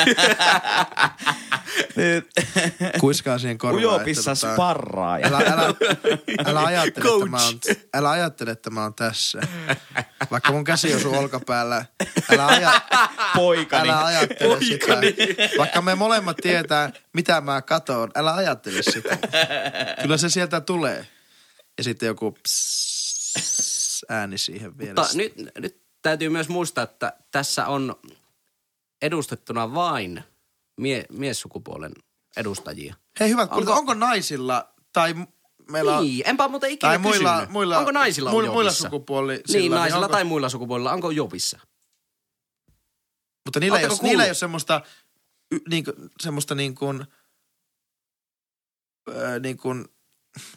Kuiskaa 3.00 3.40
siihen 3.40 3.58
korvaan. 3.58 3.86
Ujopissa 3.86 4.32
että 4.32 4.48
tota- 4.48 4.54
sparraaja. 4.54 5.28
Älä, 5.28 5.38
älä, 5.38 5.74
älä, 6.46 6.60
ajattele, 6.68 7.14
että 7.14 7.26
mä 7.30 7.46
oon, 7.46 7.60
älä 7.94 8.10
ajattele, 8.10 8.52
että 8.52 8.70
mä 8.70 8.82
oon 8.82 8.94
tässä. 8.94 9.42
Vaikka 10.32 10.52
mun 10.52 10.64
käsi 10.64 10.94
on 10.94 11.02
sun 11.02 11.18
olkapäällä. 11.18 11.86
Älä, 12.34 12.46
aja, 12.46 12.82
Poikani. 13.36 13.90
älä 13.90 14.06
ajattele 14.06 14.56
Poikani. 14.56 15.08
sitä. 15.18 15.50
Vaikka 15.58 15.82
me 15.82 15.96
molemmat 15.96 16.38
tietää, 16.38 16.92
mitä 17.14 17.42
mä 17.42 17.62
katon. 17.62 18.12
Älä 18.16 18.34
ajattele 18.36 18.84
sitä. 18.84 19.18
Kyllä 20.02 20.18
se 20.18 20.30
sieltä 20.30 20.62
tulee. 20.62 21.08
Ja 21.78 21.84
sitten 21.84 22.08
joku 22.08 22.32
pss, 22.32 22.91
ääni 24.10 24.38
siihen 24.38 24.78
vielä. 24.78 25.02
Mutta 25.02 25.18
nyt, 25.18 25.34
nyt 25.58 25.82
täytyy 26.02 26.30
myös 26.30 26.50
muistaa, 26.50 26.84
että 26.84 27.14
tässä 27.32 27.68
on 27.68 27.96
edustettuna 29.02 29.74
vain 29.74 30.24
mie, 30.78 31.06
miessukupuolen 31.10 31.92
edustajia. 32.38 32.96
Hei 33.20 33.30
hyvät, 33.30 33.44
onko, 33.52 33.58
Onko- 33.58 33.74
onko 33.74 33.94
naisilla 33.94 34.74
tai 34.94 35.16
meillä 35.72 35.98
on... 35.98 36.04
Niin, 36.04 36.24
enpä 36.28 36.48
muuten 36.48 36.70
ikinä 36.72 36.90
Tai 36.90 36.98
muilla, 36.98 37.32
kysynyt. 37.34 37.50
muilla, 37.52 37.78
onko 37.78 37.92
naisilla 37.92 38.32
muilla, 38.32 38.52
muilla 38.52 38.70
ujopissa? 38.70 38.84
sukupuoli 38.84 39.42
Niin, 39.48 39.72
naisilla 39.72 40.06
onko, 40.06 40.14
tai 40.14 40.24
muilla 40.24 40.50
sukupuolilla. 40.50 40.92
Onko 40.92 41.08
ujopissa? 41.08 41.60
Mutta 43.46 43.60
niillä 43.60 43.80
ei, 43.80 43.86
Ootteko 43.86 44.02
ole, 44.02 44.10
niillä 44.10 44.24
ei 44.24 44.30
ole 44.30 44.34
semmoista, 44.36 44.82
niin 45.70 45.84
kuin, 45.84 45.96
semmoista 46.22 46.56
niin 46.56 46.76
kuin, 46.76 47.06
niin 49.40 49.58
kuin, 49.58 49.86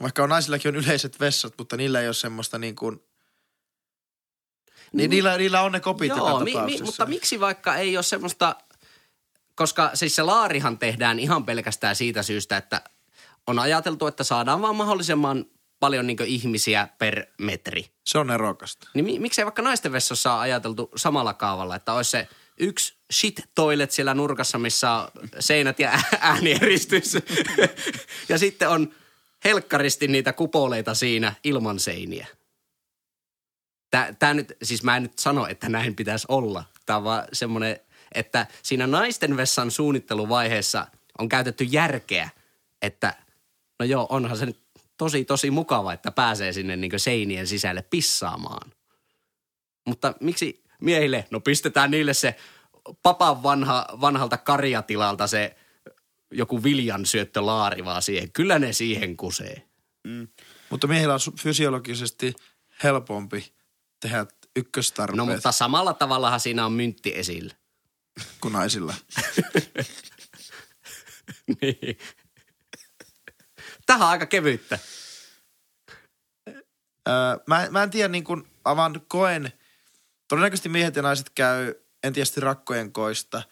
vaikka 0.02 0.22
on 0.22 0.28
naisillakin 0.28 0.68
on 0.68 0.84
yleiset 0.84 1.20
vessat, 1.20 1.54
mutta 1.58 1.76
niillä 1.76 2.00
ei 2.00 2.08
ole 2.08 2.14
semmoista 2.14 2.58
niin 2.58 2.76
kuin, 2.76 3.02
niin, 4.92 5.10
niillä, 5.10 5.36
niillä 5.36 5.62
on 5.62 5.72
ne 5.72 5.80
kopit 5.80 6.08
Joo, 6.08 6.40
mi, 6.40 6.54
mi, 6.64 6.82
mutta 6.82 7.06
miksi 7.06 7.40
vaikka 7.40 7.76
ei 7.76 7.96
ole 7.96 8.02
semmoista, 8.02 8.56
koska 9.54 9.90
siis 9.94 10.16
se 10.16 10.22
laarihan 10.22 10.78
tehdään 10.78 11.18
ihan 11.18 11.44
pelkästään 11.44 11.96
siitä 11.96 12.22
syystä, 12.22 12.56
että 12.56 12.82
on 13.46 13.58
ajateltu, 13.58 14.06
että 14.06 14.24
saadaan 14.24 14.62
vaan 14.62 14.76
mahdollisimman 14.76 15.44
paljon 15.80 16.06
niin 16.06 16.24
ihmisiä 16.26 16.88
per 16.98 17.26
metri. 17.38 17.86
Se 18.06 18.18
on 18.18 18.30
erokasta. 18.30 18.88
Niin 18.94 19.04
mi- 19.04 19.18
miksei 19.18 19.44
vaikka 19.44 19.62
naisten 19.62 19.92
vessossa 19.92 20.32
ole 20.32 20.40
ajateltu 20.40 20.90
samalla 20.96 21.34
kaavalla, 21.34 21.76
että 21.76 21.92
olisi 21.92 22.10
se 22.10 22.28
yksi 22.58 22.96
shit 23.12 23.40
toilet 23.54 23.90
siellä 23.90 24.14
nurkassa, 24.14 24.58
missä 24.58 24.90
on 24.92 25.08
seinät 25.40 25.78
ja 25.78 25.90
ä- 25.90 26.18
äänieristys. 26.20 27.14
ja 28.28 28.38
sitten 28.38 28.68
on 28.68 28.94
helkkaristi 29.44 30.08
niitä 30.08 30.32
kupoleita 30.32 30.94
siinä 30.94 31.34
ilman 31.44 31.80
seiniä. 31.80 32.26
Tää, 33.90 34.14
tää 34.18 34.34
nyt, 34.34 34.56
siis 34.62 34.82
mä 34.82 34.96
en 34.96 35.02
nyt 35.02 35.18
sano, 35.18 35.46
että 35.46 35.68
näin 35.68 35.96
pitäisi 35.96 36.26
olla. 36.28 36.64
Tämä 36.86 36.96
on 36.96 37.04
vaan 37.04 37.24
semmoinen, 37.32 37.80
että 38.14 38.46
siinä 38.62 38.86
naisten 38.86 39.36
vessan 39.36 39.70
suunnitteluvaiheessa 39.70 40.86
on 41.18 41.28
käytetty 41.28 41.64
järkeä, 41.64 42.28
että 42.82 43.14
no 43.78 43.86
joo, 43.86 44.06
onhan 44.10 44.36
se 44.36 44.46
nyt 44.46 44.58
tosi 44.96 45.24
tosi 45.24 45.50
mukava, 45.50 45.92
että 45.92 46.10
pääsee 46.10 46.52
sinne 46.52 46.76
niin 46.76 47.00
seinien 47.00 47.46
sisälle 47.46 47.82
pissaamaan. 47.82 48.72
Mutta 49.86 50.14
miksi 50.20 50.64
miehille, 50.80 51.26
no 51.30 51.40
pistetään 51.40 51.90
niille 51.90 52.14
se 52.14 52.36
papan 53.02 53.42
vanha, 53.42 53.86
vanhalta 54.00 54.36
karjatilalta 54.36 55.26
se 55.26 55.56
joku 56.34 56.62
viljan 56.62 57.06
syöttölaari 57.06 57.84
vaan 57.84 58.02
siihen. 58.02 58.32
Kyllä 58.32 58.58
ne 58.58 58.72
siihen 58.72 59.16
kusee. 59.16 59.68
Mutta 60.70 60.86
miehillä 60.86 61.14
on 61.14 61.20
fysiologisesti 61.40 62.34
helpompi 62.82 63.54
tehdä 64.00 64.26
ykköstarpeet 64.56 65.16
No 65.16 65.26
mutta 65.26 65.52
samalla 65.52 65.94
tavallahan 65.94 66.40
siinä 66.40 66.66
on 66.66 66.72
myntti 66.72 67.12
esillä. 67.14 67.54
kuin 68.40 68.52
naisilla. 68.52 68.94
niin. 71.62 71.98
Tähän 73.86 74.02
on 74.02 74.08
aika 74.08 74.26
kevyttä. 74.26 74.78
Öö, 77.08 77.14
mä, 77.46 77.66
mä 77.70 77.82
en 77.82 77.90
tiedä, 77.90 78.08
niin 78.08 78.24
kuin, 78.24 78.48
mä 78.64 78.76
vaan 78.76 79.00
koen, 79.08 79.52
todennäköisesti 80.28 80.68
miehet 80.68 80.96
ja 80.96 81.02
naiset 81.02 81.30
käy 81.30 81.74
en 82.02 82.12
tiedä 82.12 82.24
sitten 82.24 82.42
rakkojen 82.42 82.92
koista 82.92 83.42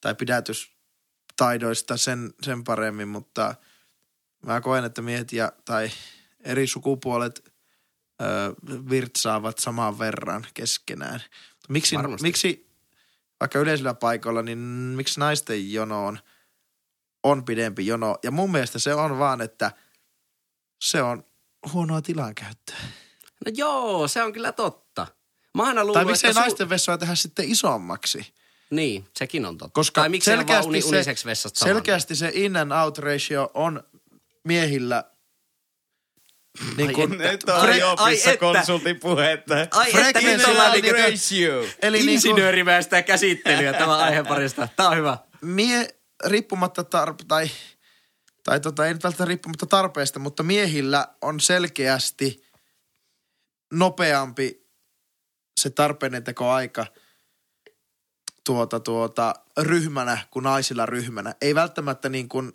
tai 0.00 0.14
pidätystaidoista 1.40 1.96
sen, 1.96 2.34
sen 2.42 2.64
paremmin, 2.64 3.08
mutta 3.08 3.54
mä 4.46 4.60
koen, 4.60 4.84
että 4.84 5.02
miehet 5.02 5.32
ja, 5.32 5.52
tai 5.64 5.90
eri 6.40 6.66
sukupuolet 6.66 7.52
öö, 8.22 8.52
virtsaavat 8.90 9.58
saman 9.58 9.98
verran 9.98 10.46
keskenään. 10.54 11.20
Miksi, 11.68 11.96
Varmasti. 11.96 12.22
miksi 12.22 12.70
vaikka 13.40 13.58
yleisillä 13.58 13.94
paikoilla, 13.94 14.42
niin 14.42 14.58
miksi 14.96 15.20
naisten 15.20 15.72
jono 15.72 16.06
on, 16.06 16.18
on 17.22 17.44
pidempi 17.44 17.86
jono? 17.86 18.18
Ja 18.22 18.30
mun 18.30 18.52
mielestä 18.52 18.78
se 18.78 18.94
on 18.94 19.18
vaan, 19.18 19.40
että 19.40 19.72
se 20.82 21.02
on 21.02 21.24
huonoa 21.72 22.02
tilankäyttöä. 22.02 22.76
No 23.46 23.52
joo, 23.54 24.08
se 24.08 24.22
on 24.22 24.32
kyllä 24.32 24.52
totta. 24.52 25.06
Mä 25.54 25.62
aina 25.62 25.74
Tai 25.74 25.84
luullut, 25.84 26.06
miksei 26.06 26.30
että... 26.30 26.40
naisten 26.40 26.68
vessoja 26.68 26.98
tehdä 26.98 27.14
sitten 27.14 27.50
isommaksi? 27.50 28.34
Niin, 28.70 29.04
sekin 29.16 29.46
on 29.46 29.58
totta. 29.58 29.74
Koska 29.74 30.00
tai 30.00 30.08
ne 30.08 30.12
vaan 30.26 30.64
uni, 30.66 30.80
selkeästi, 30.80 30.88
uniseksi 30.88 31.22
se, 31.22 31.28
vessat 31.28 31.56
saman. 31.56 31.74
selkeästi 31.74 32.14
se 32.16 32.30
in 32.34 32.56
and 32.56 32.72
out 32.72 32.98
ratio 32.98 33.50
on 33.54 33.82
miehillä 34.44 35.04
niin 36.76 36.92
kuin, 36.92 37.10
Nyt 37.18 37.48
Ai- 37.48 37.82
on 37.82 37.98
ai 37.98 38.10
Jopissa 38.12 38.30
että. 38.30 38.40
konsultin 38.40 39.00
puhetta. 39.00 39.54
Ai 39.70 39.90
että 40.08 40.20
nyt 40.20 40.44
ollaan 40.44 40.72
niin 40.72 40.82
niinku 40.82 41.00
kuin- 41.00 41.12
ratio. 41.12 41.64
eli 41.82 41.98
niin 41.98 42.08
insinöörimäistä 42.08 43.02
käsittelyä 43.02 43.72
tämä 43.72 43.96
aiheparista. 43.98 44.68
Tämä 44.76 44.88
on 44.88 44.96
hyvä. 44.96 45.18
mie, 45.42 45.88
riippumatta 46.26 46.82
tar- 46.82 47.24
tai, 47.28 47.50
tai 48.44 48.60
tota, 48.60 48.86
ei 48.86 48.92
nyt 48.94 49.04
välttämättä 49.04 49.28
riippumatta 49.28 49.66
tarpeesta, 49.66 50.18
mutta 50.18 50.42
miehillä 50.42 51.08
on 51.22 51.40
selkeästi 51.40 52.44
nopeampi 53.72 54.66
se 55.60 55.70
tarpeiden 55.70 56.24
tekoaika 56.24 56.86
tuota, 58.46 58.80
tuota, 58.80 59.34
ryhmänä 59.58 60.18
kuin 60.30 60.42
naisilla 60.42 60.86
ryhmänä. 60.86 61.34
Ei 61.40 61.54
välttämättä 61.54 62.08
niin 62.08 62.28
kuin, 62.28 62.52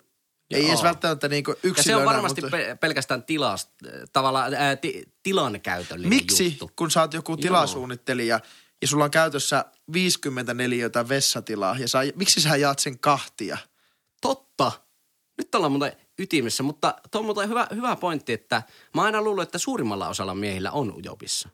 ei 0.50 0.60
Joo. 0.62 0.68
edes 0.68 0.82
välttämättä 0.82 1.28
niin 1.28 1.44
kuin 1.44 1.54
Ja 1.54 1.60
se 1.62 1.68
yksilönä, 1.68 1.98
on 1.98 2.04
varmasti 2.04 2.40
mutta... 2.40 2.56
pe- 2.56 2.76
pelkästään 2.80 3.22
tilast, 3.22 3.70
tavallaan 4.12 4.54
ää, 4.54 4.76
ti, 4.76 5.02
tilankäytöllinen 5.22 6.08
Miksi, 6.08 6.44
juttu. 6.44 6.70
kun 6.76 6.90
sä 6.90 7.00
oot 7.00 7.14
joku 7.14 7.36
tilasuunnittelija 7.36 8.40
ja 8.82 8.88
sulla 8.88 9.04
on 9.04 9.10
käytössä 9.10 9.64
50 9.92 10.54
neliötä 10.54 11.08
vessatilaa 11.08 11.78
ja 11.78 11.88
sä, 11.88 11.98
miksi 12.14 12.40
sä 12.40 12.56
jaat 12.56 12.78
sen 12.78 12.98
kahtia? 12.98 13.58
Totta. 14.20 14.72
Nyt 15.38 15.54
ollaan 15.54 15.72
muuten 15.72 15.92
ytimessä, 16.18 16.62
mutta 16.62 16.94
tuo 17.10 17.18
on 17.18 17.24
muuten 17.24 17.48
hyvä, 17.48 17.66
hyvä 17.74 17.96
pointti, 17.96 18.32
että 18.32 18.62
mä 18.94 19.02
aina 19.02 19.22
luullut, 19.22 19.42
että 19.42 19.58
suurimmalla 19.58 20.08
osalla 20.08 20.34
miehillä 20.34 20.70
on 20.70 20.94
ujopissa. 20.94 21.48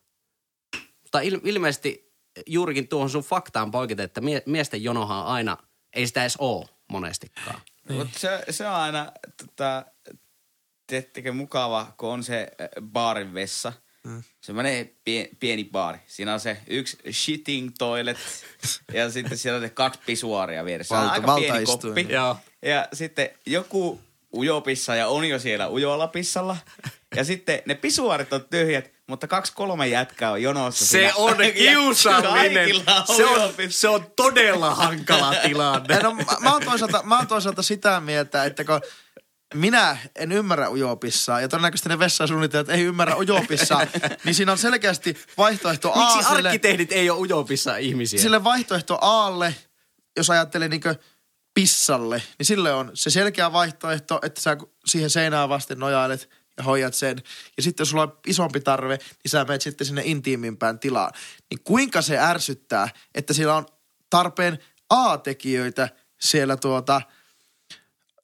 Mutta 1.02 1.20
il, 1.20 1.40
ilmeisesti 1.44 2.11
juurikin 2.46 2.88
tuohon 2.88 3.10
sun 3.10 3.22
faktaan 3.22 3.70
poiketen, 3.70 4.04
että 4.04 4.20
mie, 4.20 4.42
miesten 4.46 4.82
jonohan 4.82 5.26
aina, 5.26 5.56
ei 5.92 6.06
sitä 6.06 6.20
edes 6.22 6.36
oo 6.38 6.68
monestikaan. 6.92 7.60
Niin. 7.88 7.98
Mutta 7.98 8.18
se, 8.18 8.44
se 8.50 8.68
on 8.68 8.74
aina, 8.74 9.12
tota, 9.36 9.84
teettekö 10.86 11.32
mukava, 11.32 11.92
kun 11.96 12.08
on 12.08 12.24
se 12.24 12.48
äh, 12.60 12.68
baarin 12.92 13.34
vessa. 13.34 13.72
Mm. 14.06 14.22
Semmoinen 14.40 14.90
pie, 15.04 15.28
pieni 15.40 15.64
baari. 15.64 15.98
Siinä 16.06 16.32
on 16.34 16.40
se 16.40 16.56
yksi 16.66 16.98
shitting 17.10 17.70
toilet 17.78 18.18
ja 18.94 19.10
sitten 19.10 19.38
siellä 19.38 19.56
on 19.56 19.62
ne 19.62 19.70
kaksi 19.70 20.00
pisuaaria 20.06 20.64
vieressä. 20.64 20.94
Valta- 20.94 21.08
Valta, 21.26 21.32
aika 21.32 21.52
pieni 21.52 21.66
koppi. 21.66 22.06
Joo. 22.08 22.36
Ja 22.62 22.88
sitten 22.92 23.30
joku 23.46 24.00
ujopissa 24.34 24.94
ja 24.94 25.08
on 25.08 25.24
jo 25.28 25.38
siellä 25.38 25.70
ujolla 25.70 26.06
pissalla. 26.08 26.56
Ja 27.16 27.24
sitten 27.24 27.62
ne 27.66 27.74
pisuaarit 27.74 28.32
on 28.32 28.44
tyhjät, 28.50 28.92
mutta 29.12 29.28
kaksi 29.28 29.52
kolme 29.52 29.88
jätkää 29.88 30.30
on 30.30 30.42
jonossa. 30.42 30.84
Se 30.84 30.90
siinä. 30.90 31.12
on 31.16 31.36
kiusallinen. 31.58 32.68
Se 33.16 33.24
on, 33.24 33.52
se 33.68 33.88
on 33.88 34.06
todella 34.16 34.74
hankala 34.74 35.34
tilanne. 35.46 36.00
No, 36.02 36.14
mä, 36.14 36.24
mä, 36.40 36.52
oon 36.52 36.62
toisaalta, 36.64 37.02
mä 37.02 37.16
oon 37.16 37.26
toisaalta 37.26 37.62
sitä 37.62 38.00
mieltä, 38.00 38.44
että 38.44 38.64
kun 38.64 38.80
minä 39.54 39.96
en 40.16 40.32
ymmärrä 40.32 40.70
ujopissa 40.70 41.40
ja 41.40 41.48
todennäköisesti 41.48 41.88
ne 41.88 41.98
vessasuunnittelijat 41.98 42.68
ei 42.68 42.82
ymmärrä 42.82 43.16
ujopissa, 43.16 43.86
niin 44.24 44.34
siinä 44.34 44.52
on 44.52 44.58
selkeästi 44.58 45.16
vaihtoehto 45.38 45.92
A 45.92 45.96
Miksi 45.96 46.28
sille, 46.28 46.48
arkkitehdit 46.48 46.92
ei 46.92 47.10
ole 47.10 47.18
ujopissa 47.18 47.76
ihmisiä? 47.76 48.20
sille 48.22 48.44
vaihtoehto 48.44 48.98
Aalle, 49.00 49.54
jos 50.16 50.30
ajattelee 50.30 50.68
niinkö 50.68 50.94
pissalle, 51.54 52.22
niin 52.38 52.46
sille 52.46 52.72
on 52.72 52.90
se 52.94 53.10
selkeä 53.10 53.52
vaihtoehto, 53.52 54.20
että 54.22 54.40
sä 54.40 54.56
siihen 54.86 55.10
seinään 55.10 55.48
vasten 55.48 55.78
nojailet 55.78 56.28
ja 56.30 56.36
hoidat 56.62 56.94
sen. 56.94 57.22
Ja 57.56 57.62
sitten 57.62 57.84
jos 57.84 57.90
sulla 57.90 58.02
on 58.02 58.18
isompi 58.26 58.60
tarve, 58.60 58.96
niin 58.96 59.30
sä 59.30 59.44
menet 59.44 59.62
sitten 59.62 59.86
sinne 59.86 60.02
intiimimpään 60.04 60.78
tilaan. 60.78 61.12
Niin 61.50 61.60
kuinka 61.64 62.02
se 62.02 62.18
ärsyttää, 62.18 62.88
että 63.14 63.32
siellä 63.32 63.56
on 63.56 63.66
tarpeen 64.10 64.58
A-tekijöitä 64.90 65.88
siellä 66.20 66.56
tuota, 66.56 67.02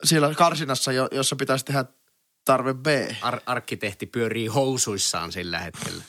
siellä 0.04 0.34
karsinassa, 0.34 0.92
jo, 0.92 1.08
jossa 1.12 1.36
pitäisi 1.36 1.64
tehdä 1.64 1.84
Tarve 2.44 2.74
B. 2.74 2.86
Ar- 3.22 3.40
arkkitehti 3.46 4.06
pyörii 4.06 4.46
housuissaan 4.46 5.32
sillä 5.32 5.58
hetkellä. 5.58 6.04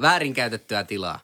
Väärinkäytettyä 0.00 0.84
tilaa. 0.84 1.20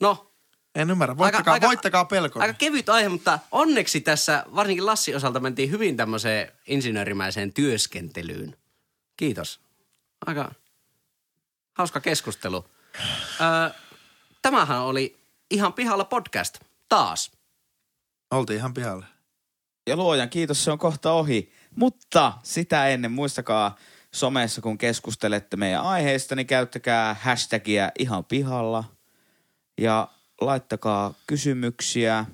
No, 0.00 0.32
En 0.74 0.90
ymmärrä. 0.90 1.16
Voittakaa, 1.18 1.54
aika, 1.54 1.66
voittakaa 1.66 2.04
pelkona. 2.04 2.42
Aika 2.42 2.58
kevyt 2.58 2.88
aihe, 2.88 3.08
mutta 3.08 3.38
onneksi 3.50 4.00
tässä, 4.00 4.44
varsinkin 4.54 4.86
Lassi 4.86 5.14
osalta, 5.14 5.40
mentiin 5.40 5.70
hyvin 5.70 5.96
tämmöiseen 5.96 6.52
insinöörimäiseen 6.66 7.52
työskentelyyn. 7.52 8.56
Kiitos. 9.16 9.60
Aika 10.26 10.54
hauska 11.78 12.00
keskustelu. 12.00 12.64
Öö, 13.40 13.70
tämähän 14.42 14.80
oli 14.80 15.18
ihan 15.50 15.72
pihalla 15.72 16.04
podcast. 16.04 16.58
Taas. 16.88 17.32
Oltiin 18.30 18.56
ihan 18.56 18.74
pihalle. 18.74 19.06
Ja 19.86 19.96
luojan 19.96 20.30
kiitos, 20.30 20.64
se 20.64 20.70
on 20.70 20.78
kohta 20.78 21.12
ohi. 21.12 21.52
Mutta 21.76 22.32
sitä 22.42 22.88
ennen 22.88 23.12
muistakaa 23.12 23.76
somessa, 24.14 24.60
kun 24.60 24.78
keskustelette 24.78 25.56
meidän 25.56 25.82
aiheista, 25.82 26.34
niin 26.34 26.46
käyttäkää 26.46 27.16
hashtagia 27.20 27.90
ihan 27.98 28.24
pihalla. 28.24 28.84
Ja 29.80 30.08
laittakaa 30.40 31.14
kysymyksiä, 31.26 32.24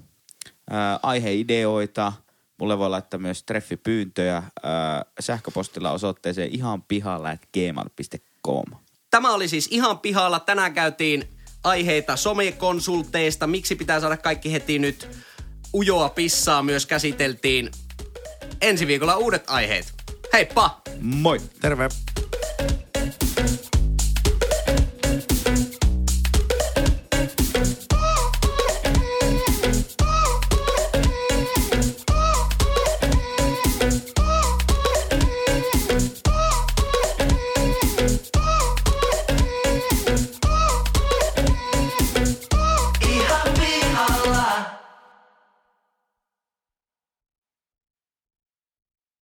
ää, 0.70 1.00
aiheideoita. 1.02 2.12
Mulle 2.58 2.78
voi 2.78 2.90
laittaa 2.90 3.20
myös 3.20 3.42
treffipyyntöjä 3.42 4.42
ää, 4.62 5.04
sähköpostilla 5.20 5.90
osoitteeseen 5.90 6.54
ihan 6.54 6.82
pihalla 6.82 7.30
at 7.30 7.40
gmail.com. 7.52 8.64
Tämä 9.10 9.34
oli 9.34 9.48
siis 9.48 9.68
ihan 9.70 9.98
pihalla. 9.98 10.40
Tänään 10.40 10.74
käytiin 10.74 11.28
aiheita 11.64 12.16
somekonsulteista. 12.16 13.46
Miksi 13.46 13.76
pitää 13.76 14.00
saada 14.00 14.16
kaikki 14.16 14.52
heti 14.52 14.78
nyt? 14.78 15.08
Ujoa 15.74 16.08
pissaa 16.08 16.62
myös 16.62 16.86
käsiteltiin. 16.86 17.70
Ensi 18.60 18.86
viikolla 18.86 19.16
uudet 19.16 19.44
aiheet. 19.46 19.94
Heippa! 20.32 20.80
Moi! 21.00 21.40
Terve. 21.60 21.88